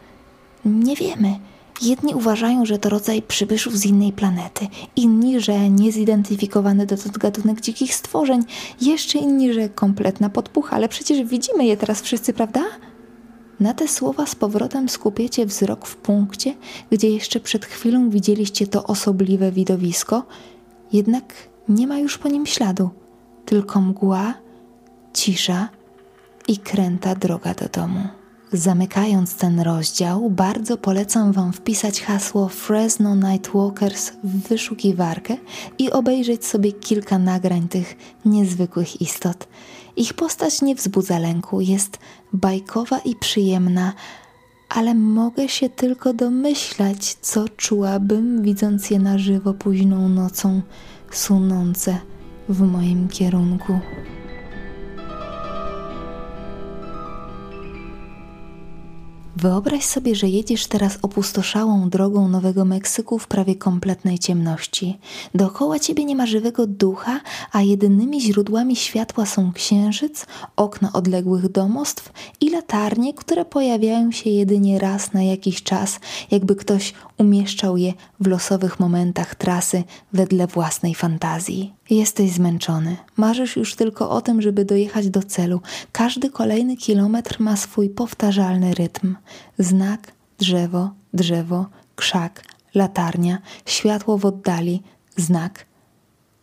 Nie 0.64 0.96
wiemy. 0.96 1.38
Jedni 1.82 2.14
uważają, 2.14 2.66
że 2.66 2.78
to 2.78 2.88
rodzaj 2.88 3.22
przybyszów 3.22 3.78
z 3.78 3.86
innej 3.86 4.12
planety, 4.12 4.66
inni, 4.96 5.40
że 5.40 5.70
niezidentyfikowany 5.70 6.86
dotąd 6.86 7.18
gatunek 7.18 7.60
dzikich 7.60 7.94
stworzeń, 7.94 8.44
jeszcze 8.80 9.18
inni, 9.18 9.52
że 9.52 9.68
kompletna 9.68 10.30
podpucha, 10.30 10.76
ale 10.76 10.88
przecież 10.88 11.28
widzimy 11.28 11.64
je 11.64 11.76
teraz 11.76 12.02
wszyscy, 12.02 12.32
prawda? 12.32 12.60
Na 13.62 13.74
te 13.74 13.88
słowa 13.88 14.26
z 14.26 14.34
powrotem 14.34 14.88
skupiecie 14.88 15.46
wzrok 15.46 15.86
w 15.86 15.96
punkcie, 15.96 16.54
gdzie 16.90 17.10
jeszcze 17.10 17.40
przed 17.40 17.64
chwilą 17.64 18.10
widzieliście 18.10 18.66
to 18.66 18.84
osobliwe 18.84 19.52
widowisko, 19.52 20.22
jednak 20.92 21.34
nie 21.68 21.86
ma 21.86 21.98
już 21.98 22.18
po 22.18 22.28
nim 22.28 22.46
śladu, 22.46 22.90
tylko 23.46 23.80
mgła, 23.80 24.34
cisza 25.12 25.68
i 26.48 26.58
kręta 26.58 27.14
droga 27.14 27.54
do 27.54 27.68
domu. 27.68 28.00
Zamykając 28.52 29.34
ten 29.34 29.60
rozdział, 29.60 30.30
bardzo 30.30 30.76
polecam 30.76 31.32
Wam 31.32 31.52
wpisać 31.52 32.00
hasło 32.00 32.48
Fresno 32.48 33.16
Nightwalkers 33.16 34.12
w 34.24 34.48
wyszukiwarkę 34.48 35.36
i 35.78 35.90
obejrzeć 35.90 36.46
sobie 36.46 36.72
kilka 36.72 37.18
nagrań 37.18 37.68
tych 37.68 37.96
niezwykłych 38.24 39.00
istot. 39.00 39.48
Ich 39.96 40.14
postać 40.14 40.62
nie 40.62 40.74
wzbudza 40.74 41.18
lęku, 41.18 41.60
jest 41.60 41.98
bajkowa 42.32 42.98
i 42.98 43.16
przyjemna, 43.16 43.92
ale 44.68 44.94
mogę 44.94 45.48
się 45.48 45.68
tylko 45.68 46.14
domyślać, 46.14 47.14
co 47.14 47.48
czułabym, 47.48 48.42
widząc 48.42 48.90
je 48.90 48.98
na 48.98 49.18
żywo 49.18 49.54
późną 49.54 50.08
nocą, 50.08 50.62
sunące 51.10 51.98
w 52.48 52.60
moim 52.60 53.08
kierunku. 53.08 53.78
Wyobraź 59.42 59.84
sobie, 59.84 60.14
że 60.14 60.28
jedziesz 60.28 60.66
teraz 60.66 60.98
opustoszałą 61.02 61.90
drogą 61.90 62.28
Nowego 62.28 62.64
Meksyku 62.64 63.18
w 63.18 63.26
prawie 63.26 63.54
kompletnej 63.54 64.18
ciemności. 64.18 64.98
Dookoła 65.34 65.78
ciebie 65.78 66.04
nie 66.04 66.16
ma 66.16 66.26
żywego 66.26 66.66
ducha, 66.66 67.20
a 67.52 67.62
jedynymi 67.62 68.20
źródłami 68.20 68.76
światła 68.76 69.26
są 69.26 69.52
księżyc, 69.52 70.26
okna 70.56 70.92
odległych 70.92 71.48
domostw 71.48 72.12
i 72.40 72.50
latarnie, 72.50 73.14
które 73.14 73.44
pojawiają 73.44 74.12
się 74.12 74.30
jedynie 74.30 74.78
raz 74.78 75.12
na 75.12 75.22
jakiś 75.22 75.62
czas, 75.62 76.00
jakby 76.30 76.56
ktoś 76.56 76.94
umieszczał 77.18 77.76
je 77.76 77.92
w 78.20 78.26
losowych 78.26 78.80
momentach 78.80 79.34
trasy 79.34 79.84
wedle 80.12 80.46
własnej 80.46 80.94
fantazji. 80.94 81.72
Jesteś 81.90 82.30
zmęczony. 82.30 82.96
Marzysz 83.16 83.56
już 83.56 83.76
tylko 83.76 84.10
o 84.10 84.20
tym, 84.20 84.42
żeby 84.42 84.64
dojechać 84.64 85.08
do 85.08 85.22
celu. 85.22 85.60
Każdy 85.92 86.30
kolejny 86.30 86.76
kilometr 86.76 87.40
ma 87.40 87.56
swój 87.56 87.88
powtarzalny 87.90 88.74
rytm. 88.74 89.16
Znak, 89.58 90.12
drzewo, 90.38 90.90
drzewo, 91.14 91.66
krzak, 91.96 92.44
latarnia, 92.74 93.38
światło 93.66 94.18
w 94.18 94.26
oddali, 94.26 94.82
znak. 95.16 95.66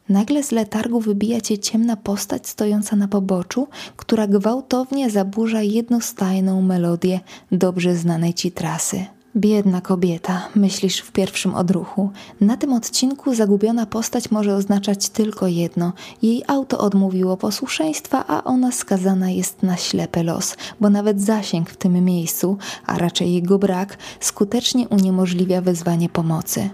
Nagle 0.10 0.43
z 0.43 0.52
letargu 0.52 0.99
wybija 0.99 1.41
cię 1.41 1.60
ciemna 1.60 1.97
postać 1.97 2.47
stojąca 2.47 2.95
na 2.95 3.08
poboczu, 3.08 3.67
która 3.97 4.28
gwałtownie 4.28 5.10
zaburza 5.10 5.62
jednostajną 5.62 6.62
melodię 6.62 7.19
dobrze 7.52 7.95
znanej 7.95 8.34
ci 8.34 8.52
trasy. 8.52 9.06
Biedna 9.36 9.82
kobieta, 9.82 10.48
myślisz 10.56 11.00
w 11.00 11.12
pierwszym 11.12 11.56
odruchu. 11.56 12.12
Na 12.42 12.58
tym 12.58 12.74
odcinku 12.74 13.36
zagubiona 13.36 13.86
postać 13.86 14.32
może 14.32 14.56
oznaczać 14.56 15.10
tylko 15.10 15.48
jedno: 15.48 15.94
jej 16.22 16.44
auto 16.48 16.78
odmówiło 16.78 17.38
posłuszeństwa, 17.38 18.26
a 18.28 18.44
ona 18.44 18.72
skazana 18.72 19.30
jest 19.30 19.63
na 19.63 19.78
ślepy 19.78 20.24
los, 20.24 20.56
bo 20.80 20.89
nawet 20.89 21.22
zasięg 21.22 21.70
w 21.70 21.78
tym 21.78 22.06
miejscu, 22.06 22.58
a 22.86 22.98
raczej 22.98 23.34
jego 23.34 23.60
brak, 23.60 23.98
skutecznie 24.20 24.88
uniemożliwia 24.88 25.62
wezwanie 25.62 26.10
pomocy. 26.10 26.70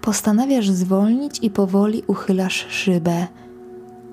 Postanawiasz 0.00 0.70
zwolnić 0.70 1.38
i 1.42 1.50
powoli 1.50 2.02
uchylasz 2.06 2.66
szybę. 2.70 3.26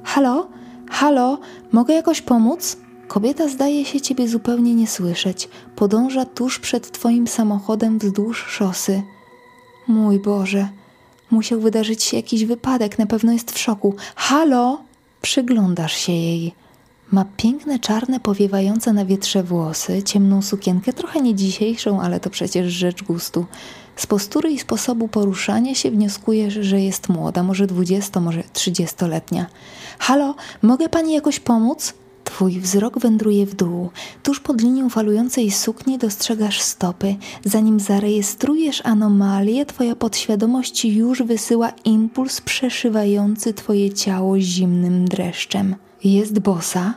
Halo? 0.03 0.47
Halo? 0.89 1.39
Mogę 1.71 1.93
jakoś 1.93 2.21
pomóc? 2.21 2.77
Kobieta 3.07 3.47
zdaje 3.47 3.85
się 3.85 4.01
ciebie 4.01 4.27
zupełnie 4.27 4.75
nie 4.75 4.87
słyszeć. 4.87 5.49
Podąża 5.75 6.25
tuż 6.25 6.59
przed 6.59 6.91
twoim 6.91 7.27
samochodem 7.27 7.99
wzdłuż 7.99 8.45
szosy. 8.47 9.03
Mój 9.87 10.19
Boże, 10.19 10.69
musiał 11.31 11.59
wydarzyć 11.59 12.03
się 12.03 12.17
jakiś 12.17 12.45
wypadek, 12.45 12.99
na 12.99 13.05
pewno 13.05 13.33
jest 13.33 13.51
w 13.51 13.59
szoku. 13.59 13.95
Halo! 14.15 14.81
Przyglądasz 15.21 15.97
się 15.97 16.11
jej. 16.11 16.53
Ma 17.11 17.25
piękne, 17.37 17.79
czarne, 17.79 18.19
powiewające 18.19 18.93
na 18.93 19.05
wietrze 19.05 19.43
włosy, 19.43 20.03
ciemną 20.03 20.41
sukienkę, 20.41 20.93
trochę 20.93 21.21
nie 21.21 21.35
dzisiejszą, 21.35 22.01
ale 22.01 22.19
to 22.19 22.29
przecież 22.29 22.73
rzecz 22.73 23.03
gustu. 23.03 23.45
Z 23.95 24.07
postury 24.07 24.51
i 24.51 24.59
sposobu 24.59 25.07
poruszania 25.07 25.75
się 25.75 25.91
wnioskujesz, 25.91 26.53
że 26.53 26.81
jest 26.81 27.09
młoda, 27.09 27.43
może 27.43 27.67
20, 27.67 28.19
może 28.19 28.41
30-letnia. 28.53 29.45
Halo, 29.99 30.35
mogę 30.61 30.89
pani 30.89 31.13
jakoś 31.13 31.39
pomóc? 31.39 31.93
Twój 32.25 32.59
wzrok 32.59 32.99
wędruje 32.99 33.45
w 33.45 33.55
dół. 33.55 33.89
Tuż 34.23 34.39
pod 34.39 34.61
linią 34.61 34.89
falującej 34.89 35.51
sukni 35.51 35.97
dostrzegasz 35.97 36.61
stopy. 36.61 37.15
Zanim 37.43 37.79
zarejestrujesz 37.79 38.81
anomalię, 38.85 39.65
twoja 39.65 39.95
podświadomość 39.95 40.85
już 40.85 41.23
wysyła 41.23 41.69
impuls 41.85 42.41
przeszywający 42.41 43.53
twoje 43.53 43.93
ciało 43.93 44.39
zimnym 44.39 45.05
dreszczem. 45.07 45.75
Jest 46.03 46.39
bosa, 46.39 46.93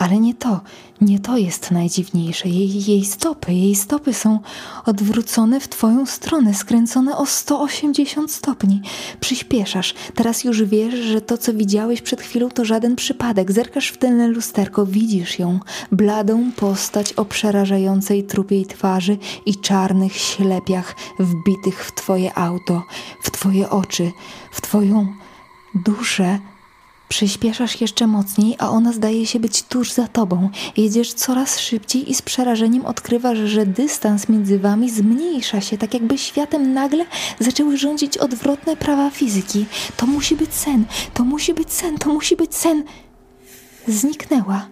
ale 0.00 0.20
nie 0.20 0.34
to, 0.34 0.60
nie 1.00 1.18
to 1.18 1.36
jest 1.36 1.70
najdziwniejsze. 1.70 2.48
Jej, 2.48 2.84
jej 2.84 3.04
stopy, 3.04 3.52
jej 3.52 3.76
stopy 3.76 4.14
są 4.14 4.40
odwrócone 4.86 5.60
w 5.60 5.68
twoją 5.68 6.06
stronę, 6.06 6.54
skręcone 6.54 7.16
o 7.16 7.26
180 7.26 8.32
stopni. 8.32 8.80
Przyspieszasz. 9.20 9.94
Teraz 10.14 10.44
już 10.44 10.64
wiesz, 10.64 10.94
że 10.94 11.20
to, 11.20 11.38
co 11.38 11.54
widziałeś 11.54 12.02
przed 12.02 12.20
chwilą, 12.20 12.48
to 12.48 12.64
żaden 12.64 12.96
przypadek. 12.96 13.52
Zerkasz 13.52 13.88
w 13.88 13.98
tylne 13.98 14.28
lusterko, 14.28 14.86
widzisz 14.86 15.38
ją, 15.38 15.60
bladą 15.92 16.52
postać 16.52 17.12
o 17.12 17.24
przerażającej 17.24 18.24
trupiej 18.24 18.66
twarzy 18.66 19.18
i 19.46 19.56
czarnych 19.56 20.16
ślepiach 20.16 20.96
wbitych 21.18 21.84
w 21.84 21.92
twoje 21.94 22.38
auto, 22.38 22.82
w 23.22 23.30
twoje 23.30 23.70
oczy, 23.70 24.12
w 24.52 24.60
twoją 24.60 25.06
duszę 25.74 26.38
Przyspieszasz 27.10 27.80
jeszcze 27.80 28.06
mocniej, 28.06 28.56
a 28.58 28.70
ona 28.70 28.92
zdaje 28.92 29.26
się 29.26 29.40
być 29.40 29.62
tuż 29.62 29.92
za 29.92 30.08
tobą. 30.08 30.50
Jedziesz 30.76 31.12
coraz 31.12 31.58
szybciej 31.58 32.10
i 32.10 32.14
z 32.14 32.22
przerażeniem 32.22 32.86
odkrywasz, 32.86 33.38
że 33.38 33.66
dystans 33.66 34.28
między 34.28 34.58
wami 34.58 34.90
zmniejsza 34.90 35.60
się, 35.60 35.78
tak 35.78 35.94
jakby 35.94 36.18
światem 36.18 36.72
nagle 36.72 37.06
zaczęły 37.38 37.76
rządzić 37.76 38.18
odwrotne 38.18 38.76
prawa 38.76 39.10
fizyki. 39.10 39.66
To 39.96 40.06
musi 40.06 40.36
być 40.36 40.54
sen, 40.54 40.84
to 41.14 41.24
musi 41.24 41.54
być 41.54 41.72
sen, 41.72 41.98
to 41.98 42.08
musi 42.12 42.36
być 42.36 42.54
sen. 42.54 42.84
Zniknęła. 43.86 44.66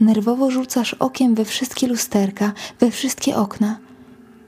Nerwowo 0.00 0.50
rzucasz 0.50 0.94
okiem 0.94 1.34
we 1.34 1.44
wszystkie 1.44 1.86
lusterka, 1.86 2.52
we 2.80 2.90
wszystkie 2.90 3.36
okna. 3.36 3.78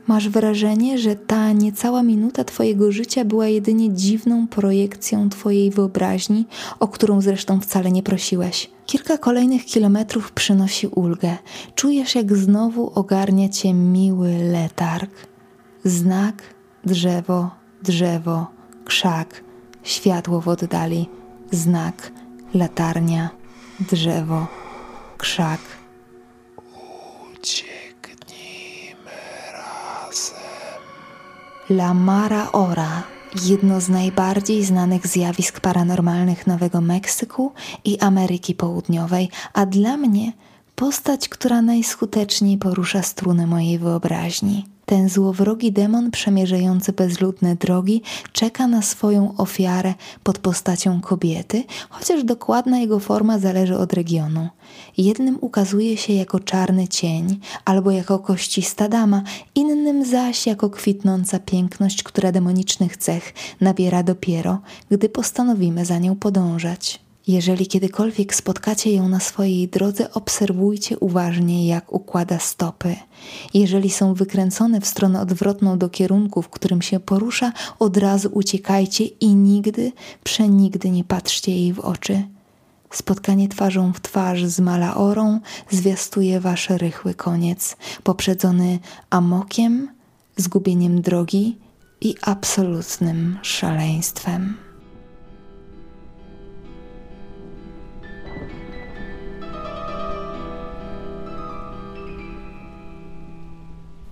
Masz 0.06 0.28
wrażenie, 0.28 0.98
że 0.98 1.16
ta 1.16 1.52
niecała 1.52 2.02
minuta 2.02 2.44
Twojego 2.44 2.92
życia 2.92 3.24
była 3.24 3.46
jedynie 3.46 3.92
dziwną 3.92 4.46
projekcją 4.48 5.28
Twojej 5.28 5.70
wyobraźni, 5.70 6.46
o 6.80 6.88
którą 6.88 7.20
zresztą 7.20 7.60
wcale 7.60 7.92
nie 7.92 8.02
prosiłeś. 8.02 8.70
Kilka 8.86 9.18
kolejnych 9.18 9.64
kilometrów 9.64 10.32
przynosi 10.32 10.86
ulgę. 10.86 11.36
Czujesz, 11.74 12.14
jak 12.14 12.36
znowu 12.36 12.92
ogarnia 12.94 13.48
Cię 13.48 13.74
miły 13.74 14.38
letarg. 14.52 15.10
Znak, 15.84 16.42
drzewo, 16.84 17.50
drzewo, 17.82 18.46
krzak, 18.84 19.44
światło 19.82 20.40
w 20.40 20.48
oddali, 20.48 21.08
znak, 21.50 22.12
latarnia, 22.54 23.30
drzewo, 23.80 24.46
krzak. 25.18 25.60
Ucieknijmy 27.32 29.10
razem. 29.52 30.36
La 31.76 31.94
Mara 31.94 32.52
Ora, 32.52 33.02
jedno 33.44 33.80
z 33.80 33.88
najbardziej 33.88 34.64
znanych 34.64 35.06
zjawisk 35.06 35.60
paranormalnych 35.60 36.46
Nowego 36.46 36.80
Meksyku 36.80 37.52
i 37.84 37.98
Ameryki 37.98 38.54
Południowej, 38.54 39.28
a 39.52 39.66
dla 39.66 39.96
mnie 39.96 40.32
postać, 40.74 41.28
która 41.28 41.62
najskuteczniej 41.62 42.58
porusza 42.58 43.02
struny 43.02 43.46
mojej 43.46 43.78
wyobraźni. 43.78 44.71
Ten 44.86 45.08
złowrogi 45.08 45.72
demon 45.72 46.10
przemierzający 46.10 46.92
bezludne 46.92 47.56
drogi 47.56 48.02
czeka 48.32 48.66
na 48.66 48.82
swoją 48.82 49.36
ofiarę 49.36 49.94
pod 50.22 50.38
postacią 50.38 51.00
kobiety, 51.00 51.64
chociaż 51.90 52.24
dokładna 52.24 52.78
jego 52.78 52.98
forma 52.98 53.38
zależy 53.38 53.78
od 53.78 53.92
regionu. 53.92 54.48
Jednym 54.98 55.38
ukazuje 55.40 55.96
się 55.96 56.12
jako 56.12 56.40
czarny 56.40 56.88
cień 56.88 57.40
albo 57.64 57.90
jako 57.90 58.18
koścista 58.18 58.88
dama, 58.88 59.22
innym 59.54 60.04
zaś 60.04 60.46
jako 60.46 60.70
kwitnąca 60.70 61.38
piękność, 61.38 62.02
która 62.02 62.32
demonicznych 62.32 62.96
cech 62.96 63.34
nabiera 63.60 64.02
dopiero, 64.02 64.58
gdy 64.90 65.08
postanowimy 65.08 65.84
za 65.84 65.98
nią 65.98 66.16
podążać. 66.16 67.01
Jeżeli 67.26 67.66
kiedykolwiek 67.66 68.34
spotkacie 68.34 68.92
ją 68.92 69.08
na 69.08 69.20
swojej 69.20 69.68
drodze, 69.68 70.12
obserwujcie 70.12 70.98
uważnie, 70.98 71.66
jak 71.66 71.92
układa 71.92 72.38
stopy. 72.38 72.96
Jeżeli 73.54 73.90
są 73.90 74.14
wykręcone 74.14 74.80
w 74.80 74.86
stronę 74.86 75.20
odwrotną 75.20 75.78
do 75.78 75.88
kierunku, 75.88 76.42
w 76.42 76.48
którym 76.48 76.82
się 76.82 77.00
porusza, 77.00 77.52
od 77.78 77.96
razu 77.96 78.30
uciekajcie 78.32 79.04
i 79.04 79.34
nigdy, 79.34 79.92
przenigdy 80.24 80.90
nie 80.90 81.04
patrzcie 81.04 81.52
jej 81.52 81.72
w 81.72 81.80
oczy. 81.80 82.22
Spotkanie 82.90 83.48
twarzą 83.48 83.92
w 83.92 84.00
twarz 84.00 84.44
z 84.44 84.60
Malaorą 84.60 85.40
zwiastuje 85.70 86.40
wasz 86.40 86.70
rychły 86.70 87.14
koniec, 87.14 87.76
poprzedzony 88.02 88.78
amokiem, 89.10 89.88
zgubieniem 90.36 91.02
drogi 91.02 91.58
i 92.00 92.14
absolutnym 92.22 93.38
szaleństwem. 93.42 94.71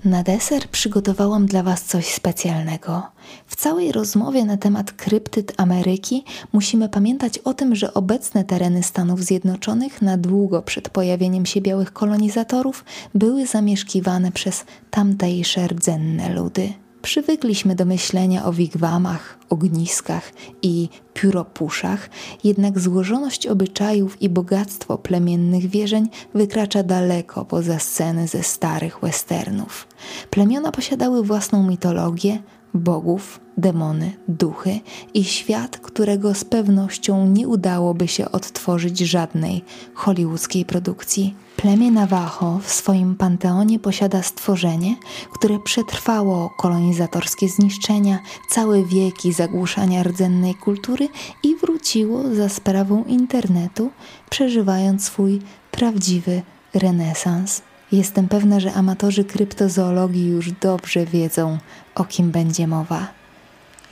Na 0.05 0.23
deser 0.23 0.69
przygotowałam 0.69 1.47
dla 1.47 1.63
Was 1.63 1.85
coś 1.85 2.15
specjalnego. 2.15 3.03
W 3.47 3.57
całej 3.57 3.93
rozmowie 3.93 4.45
na 4.45 4.57
temat 4.57 4.93
kryptyt 4.93 5.53
Ameryki 5.57 6.25
musimy 6.53 6.89
pamiętać 6.89 7.39
o 7.39 7.55
tym, 7.55 7.75
że 7.75 7.95
obecne 7.95 8.45
tereny 8.45 8.83
Stanów 8.83 9.25
Zjednoczonych 9.25 10.03
na 10.03 10.17
długo 10.17 10.63
przed 10.63 10.89
pojawieniem 10.89 11.47
się 11.47 11.61
białych 11.61 11.93
kolonizatorów 11.93 12.85
były 13.15 13.47
zamieszkiwane 13.47 14.33
przez 14.33 14.65
tamtejsze 14.91 15.67
rdzenne 15.67 16.35
ludy. 16.35 16.73
Przywykliśmy 17.03 17.75
do 17.75 17.85
myślenia 17.85 18.45
o 18.45 18.53
wigwamach, 18.53 19.39
ogniskach 19.49 20.33
i 20.63 20.89
pióropuszach, 21.15 22.11
jednak 22.45 22.79
złożoność 22.79 23.47
obyczajów 23.47 24.23
i 24.23 24.29
bogactwo 24.29 24.99
plemiennych 24.99 25.67
wierzeń 25.67 26.09
wykracza 26.35 26.83
daleko 26.83 27.45
poza 27.45 27.79
sceny 27.79 28.29
ze 28.29 28.43
starych 28.43 29.01
westernów. 29.03 29.87
Plemiona 30.31 30.73
posiadały 30.73 31.23
własną 31.23 31.67
mitologię, 31.67 32.43
bogów, 32.74 33.40
demony, 33.56 34.12
duchy 34.28 34.80
i 35.14 35.24
świat, 35.24 35.78
którego 35.78 36.35
z 36.35 36.44
pewnością 36.44 37.26
nie 37.26 37.48
udałoby 37.48 38.09
się 38.09 38.33
odtworzyć 38.33 38.98
żadnej 38.98 39.64
hollywoodzkiej 39.94 40.64
produkcji. 40.64 41.35
Plemię 41.56 41.90
Navajo 41.90 42.61
w 42.62 42.72
swoim 42.72 43.16
panteonie 43.16 43.78
posiada 43.78 44.22
stworzenie, 44.22 44.96
które 45.33 45.59
przetrwało 45.59 46.50
kolonizatorskie 46.59 47.48
zniszczenia, 47.48 48.18
całe 48.50 48.85
wieki 48.85 49.33
zagłuszania 49.33 50.02
rdzennej 50.02 50.54
kultury 50.54 51.09
i 51.44 51.56
wróciło 51.56 52.35
za 52.35 52.48
sprawą 52.48 53.04
internetu, 53.04 53.90
przeżywając 54.30 55.04
swój 55.04 55.40
prawdziwy 55.70 56.42
renesans. 56.74 57.62
Jestem 57.92 58.29
pewna, 58.29 58.61
że 58.61 58.72
amatorzy 58.72 59.24
kryptozoologii 59.24 60.29
już 60.29 60.53
dobrze 60.53 61.07
wiedzą, 61.07 61.59
o 61.94 62.05
kim 62.05 62.31
będzie 62.31 62.66
mowa. 62.66 63.09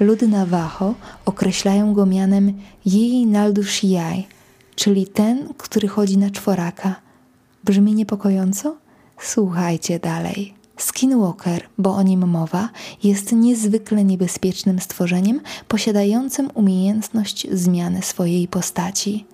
Ludy 0.00 0.28
Navajo 0.28 0.94
określają 1.24 1.94
go 1.94 2.06
mianem 2.06 2.52
Naldushiyai, 3.26 4.26
czyli 4.74 5.06
ten, 5.06 5.54
który 5.54 5.88
chodzi 5.88 6.18
na 6.18 6.30
czworaka. 6.30 6.94
Brzmi 7.64 7.94
niepokojąco? 7.94 8.76
Słuchajcie 9.20 9.98
dalej. 9.98 10.54
Skinwalker, 10.76 11.68
bo 11.78 11.94
o 11.94 12.02
nim 12.02 12.28
mowa, 12.28 12.68
jest 13.02 13.32
niezwykle 13.32 14.04
niebezpiecznym 14.04 14.80
stworzeniem 14.80 15.40
posiadającym 15.68 16.50
umiejętność 16.54 17.46
zmiany 17.52 18.02
swojej 18.02 18.48
postaci. 18.48 19.26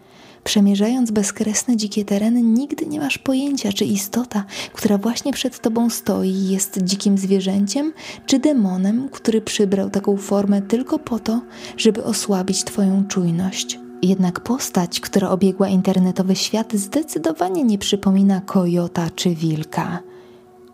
Przemierzając 0.44 1.10
bezkresne 1.10 1.76
dzikie 1.76 2.04
tereny, 2.04 2.42
nigdy 2.42 2.86
nie 2.86 3.00
masz 3.00 3.18
pojęcia, 3.18 3.72
czy 3.72 3.84
istota, 3.84 4.44
która 4.72 4.98
właśnie 4.98 5.32
przed 5.32 5.60
tobą 5.60 5.90
stoi, 5.90 6.48
jest 6.48 6.82
dzikim 6.82 7.18
zwierzęciem, 7.18 7.92
czy 8.26 8.38
demonem, 8.38 9.08
który 9.08 9.40
przybrał 9.40 9.90
taką 9.90 10.16
formę 10.16 10.62
tylko 10.62 10.98
po 10.98 11.18
to, 11.18 11.40
żeby 11.76 12.04
osłabić 12.04 12.64
twoją 12.64 13.04
czujność. 13.08 13.78
Jednak 14.02 14.40
postać, 14.40 15.00
która 15.00 15.30
obiegła 15.30 15.68
internetowy 15.68 16.36
świat, 16.36 16.72
zdecydowanie 16.72 17.64
nie 17.64 17.78
przypomina 17.78 18.40
kojota 18.40 19.10
czy 19.14 19.34
wilka. 19.34 19.98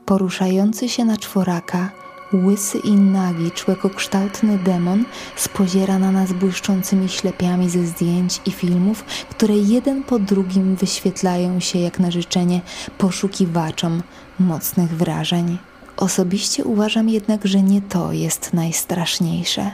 Poruszający 0.04 0.88
się 0.88 1.04
na 1.04 1.16
czworaka, 1.16 1.90
Łysy 2.32 2.78
i 2.78 2.92
nagi, 2.92 3.50
człekokształtny 3.50 4.58
demon 4.58 5.04
spoziera 5.36 5.98
na 5.98 6.12
nas 6.12 6.32
błyszczącymi 6.32 7.08
ślepiami 7.08 7.70
ze 7.70 7.86
zdjęć 7.86 8.40
i 8.46 8.50
filmów, 8.50 9.04
które 9.30 9.56
jeden 9.56 10.02
po 10.02 10.18
drugim 10.18 10.76
wyświetlają 10.76 11.60
się 11.60 11.78
jak 11.78 11.98
na 11.98 12.10
życzenie 12.10 12.60
poszukiwaczom 12.98 14.02
mocnych 14.38 14.90
wrażeń. 14.96 15.58
Osobiście 15.96 16.64
uważam 16.64 17.08
jednak, 17.08 17.46
że 17.46 17.62
nie 17.62 17.82
to 17.82 18.12
jest 18.12 18.52
najstraszniejsze. 18.52 19.70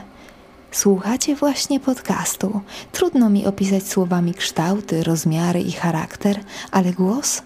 Słuchacie 0.71 1.35
właśnie 1.35 1.79
podcastu. 1.79 2.61
Trudno 2.91 3.29
mi 3.29 3.45
opisać 3.45 3.87
słowami 3.87 4.33
kształty, 4.33 5.03
rozmiary 5.03 5.61
i 5.61 5.71
charakter, 5.71 6.39
ale 6.71 6.93
głos? 6.93 7.41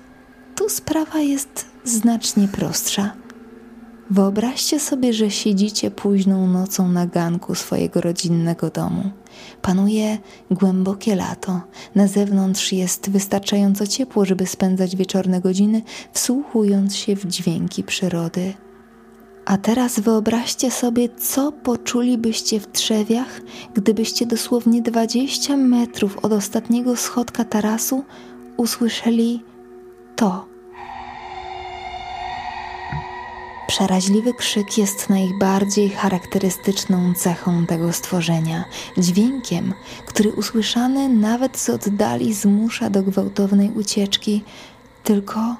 Tu 0.56 0.70
sprawa 0.70 1.20
jest 1.20 1.66
znacznie 1.84 2.48
prostsza. 2.48 3.21
Wyobraźcie 4.12 4.80
sobie, 4.80 5.14
że 5.14 5.32
siedzicie 5.32 5.92
późną 5.92 6.48
nocą 6.48 6.88
na 6.88 7.08
ganku 7.08 7.56
swojego 7.56 8.02
rodzinnego 8.02 8.70
domu. 8.70 9.12
Panuje 9.62 10.18
głębokie 10.52 11.16
lato. 11.16 11.62
Na 11.96 12.08
zewnątrz 12.08 12.72
jest 12.72 13.10
wystarczająco 13.10 13.88
ciepło, 13.88 14.26
żeby 14.26 14.46
spędzać 14.46 14.96
wieczorne 14.96 15.42
godziny, 15.42 15.82
wsłuchując 16.14 16.96
się 16.96 17.16
w 17.16 17.26
dźwięki 17.26 17.84
przyrody. 17.84 18.54
A 19.46 19.58
teraz 19.58 20.00
wyobraźcie 20.00 20.72
sobie, 20.72 21.10
co 21.10 21.52
poczulibyście 21.52 22.60
w 22.60 22.72
trzewiach, 22.72 23.42
gdybyście 23.74 24.26
dosłownie 24.26 24.82
20 24.82 25.58
metrów 25.58 26.18
od 26.18 26.32
ostatniego 26.32 26.96
schodka 26.96 27.46
tarasu 27.46 28.04
usłyszeli 28.58 29.44
to. 30.16 30.51
Przeraźliwy 33.72 34.34
krzyk 34.34 34.78
jest 34.78 35.10
najbardziej 35.10 35.90
charakterystyczną 35.90 37.14
cechą 37.14 37.66
tego 37.66 37.94
stworzenia, 37.94 38.66
dźwiękiem, 38.98 39.74
który 40.06 40.32
usłyszany 40.32 41.10
nawet 41.10 41.58
z 41.58 41.70
oddali 41.70 42.34
zmusza 42.34 42.90
do 42.90 43.04
gwałtownej 43.04 43.72
ucieczki, 43.72 44.44
tylko 45.04 45.56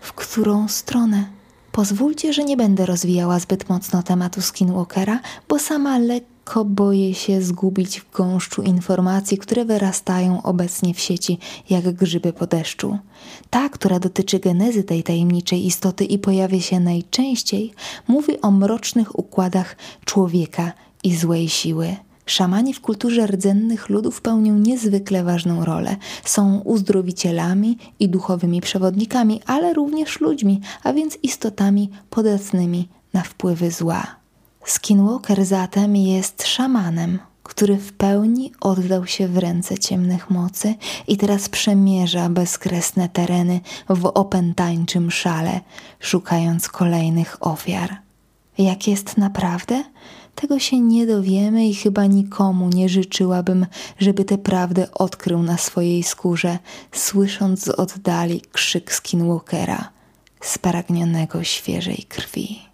w 0.00 0.12
którą 0.12 0.68
stronę? 0.68 1.24
Pozwólcie, 1.72 2.32
że 2.32 2.44
nie 2.44 2.56
będę 2.56 2.86
rozwijała 2.86 3.38
zbyt 3.38 3.68
mocno 3.68 4.02
tematu 4.02 4.40
Skinwalkera, 4.40 5.20
bo 5.48 5.58
sama 5.58 5.98
lekko 6.42 6.64
boję 6.64 7.14
się 7.14 7.42
zgubić 7.42 8.00
w 8.00 8.10
gąszczu 8.10 8.62
informacji, 8.62 9.38
które 9.38 9.64
wyrastają 9.64 10.42
obecnie 10.42 10.94
w 10.94 11.00
sieci 11.00 11.38
jak 11.70 11.92
grzyby 11.92 12.32
po 12.32 12.46
deszczu. 12.46 12.98
Ta, 13.50 13.68
która 13.68 13.98
dotyczy 13.98 14.38
genezy 14.38 14.84
tej 14.84 15.02
tajemniczej 15.02 15.66
istoty 15.66 16.04
i 16.04 16.18
pojawia 16.18 16.60
się 16.60 16.80
najczęściej, 16.80 17.72
mówi 18.08 18.40
o 18.40 18.50
mrocznych 18.50 19.18
układach 19.18 19.76
człowieka 20.04 20.72
i 21.04 21.16
złej 21.16 21.48
siły. 21.48 21.96
Szamani 22.26 22.74
w 22.74 22.80
kulturze 22.80 23.26
rdzennych 23.26 23.88
ludów 23.88 24.20
pełnią 24.20 24.58
niezwykle 24.58 25.24
ważną 25.24 25.64
rolę. 25.64 25.96
Są 26.24 26.60
uzdrowicielami 26.64 27.78
i 28.00 28.08
duchowymi 28.08 28.60
przewodnikami, 28.60 29.40
ale 29.46 29.74
również 29.74 30.20
ludźmi, 30.20 30.60
a 30.82 30.92
więc 30.92 31.18
istotami 31.22 31.90
podatnymi 32.10 32.88
na 33.12 33.22
wpływy 33.22 33.70
zła. 33.70 34.21
Skinwalker 34.64 35.44
zatem 35.44 35.96
jest 35.96 36.46
szamanem, 36.46 37.18
który 37.42 37.76
w 37.76 37.92
pełni 37.92 38.52
oddał 38.60 39.06
się 39.06 39.28
w 39.28 39.38
ręce 39.38 39.78
ciemnych 39.78 40.30
mocy 40.30 40.74
i 41.08 41.16
teraz 41.16 41.48
przemierza 41.48 42.28
bezkresne 42.28 43.08
tereny 43.08 43.60
w 43.88 44.06
opętańczym 44.06 45.10
szale, 45.10 45.60
szukając 46.00 46.68
kolejnych 46.68 47.36
ofiar. 47.40 47.96
Jak 48.58 48.88
jest 48.88 49.18
naprawdę? 49.18 49.84
Tego 50.34 50.58
się 50.58 50.80
nie 50.80 51.06
dowiemy 51.06 51.66
i 51.66 51.74
chyba 51.74 52.06
nikomu 52.06 52.68
nie 52.68 52.88
życzyłabym, 52.88 53.66
żeby 53.98 54.24
tę 54.24 54.38
prawdę 54.38 54.94
odkrył 54.94 55.42
na 55.42 55.56
swojej 55.56 56.02
skórze, 56.02 56.58
słysząc 56.92 57.64
z 57.64 57.68
oddali 57.68 58.42
krzyk 58.52 58.92
skinwalkera, 58.92 59.90
spragnionego 60.40 61.44
świeżej 61.44 62.04
krwi. 62.08 62.71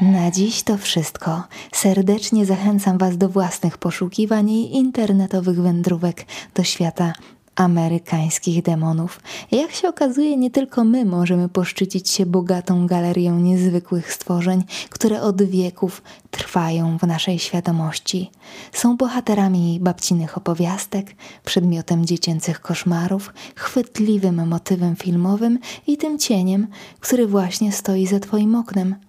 Na 0.00 0.30
dziś 0.30 0.62
to 0.62 0.76
wszystko. 0.76 1.42
Serdecznie 1.72 2.46
zachęcam 2.46 2.98
Was 2.98 3.16
do 3.16 3.28
własnych 3.28 3.78
poszukiwań 3.78 4.50
i 4.50 4.76
internetowych 4.76 5.62
wędrówek 5.62 6.26
do 6.54 6.64
świata 6.64 7.12
amerykańskich 7.56 8.62
demonów. 8.62 9.20
Jak 9.50 9.70
się 9.70 9.88
okazuje, 9.88 10.36
nie 10.36 10.50
tylko 10.50 10.84
my 10.84 11.04
możemy 11.04 11.48
poszczycić 11.48 12.10
się 12.10 12.26
bogatą 12.26 12.86
galerią 12.86 13.38
niezwykłych 13.38 14.12
stworzeń, 14.12 14.64
które 14.90 15.22
od 15.22 15.42
wieków 15.42 16.02
trwają 16.30 16.98
w 16.98 17.02
naszej 17.02 17.38
świadomości. 17.38 18.30
Są 18.72 18.96
bohaterami 18.96 19.78
babcinych 19.80 20.38
opowiastek, 20.38 21.14
przedmiotem 21.44 22.06
dziecięcych 22.06 22.60
koszmarów, 22.60 23.32
chwytliwym 23.54 24.48
motywem 24.48 24.96
filmowym 24.96 25.58
i 25.86 25.96
tym 25.96 26.18
cieniem, 26.18 26.66
który 27.00 27.26
właśnie 27.26 27.72
stoi 27.72 28.06
za 28.06 28.20
Twoim 28.20 28.54
oknem– 28.54 28.94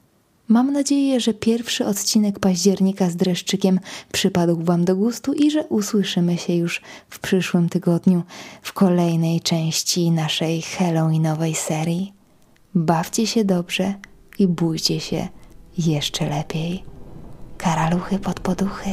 Mam 0.50 0.74
nadzieję, 0.74 1.20
że 1.20 1.34
pierwszy 1.34 1.86
odcinek 1.86 2.40
października 2.40 3.10
z 3.10 3.16
dreszczykiem 3.16 3.80
przypadł 4.12 4.64
Wam 4.64 4.86
do 4.86 4.96
gustu 4.96 5.34
i 5.34 5.52
że 5.52 5.64
usłyszymy 5.64 6.38
się 6.38 6.54
już 6.54 6.82
w 7.10 7.20
przyszłym 7.20 7.70
tygodniu 7.70 8.24
w 8.62 8.74
kolejnej 8.74 9.42
części 9.42 10.12
naszej 10.12 10.62
Halloweenowej 10.62 11.56
serii. 11.56 12.14
Bawcie 12.76 13.28
się 13.28 13.46
dobrze 13.46 13.94
i 14.40 14.48
bójcie 14.48 15.00
się 15.00 15.28
jeszcze 15.78 16.30
lepiej. 16.30 16.84
Karaluchy 17.58 18.20
pod 18.20 18.40
poduchy. 18.40 18.90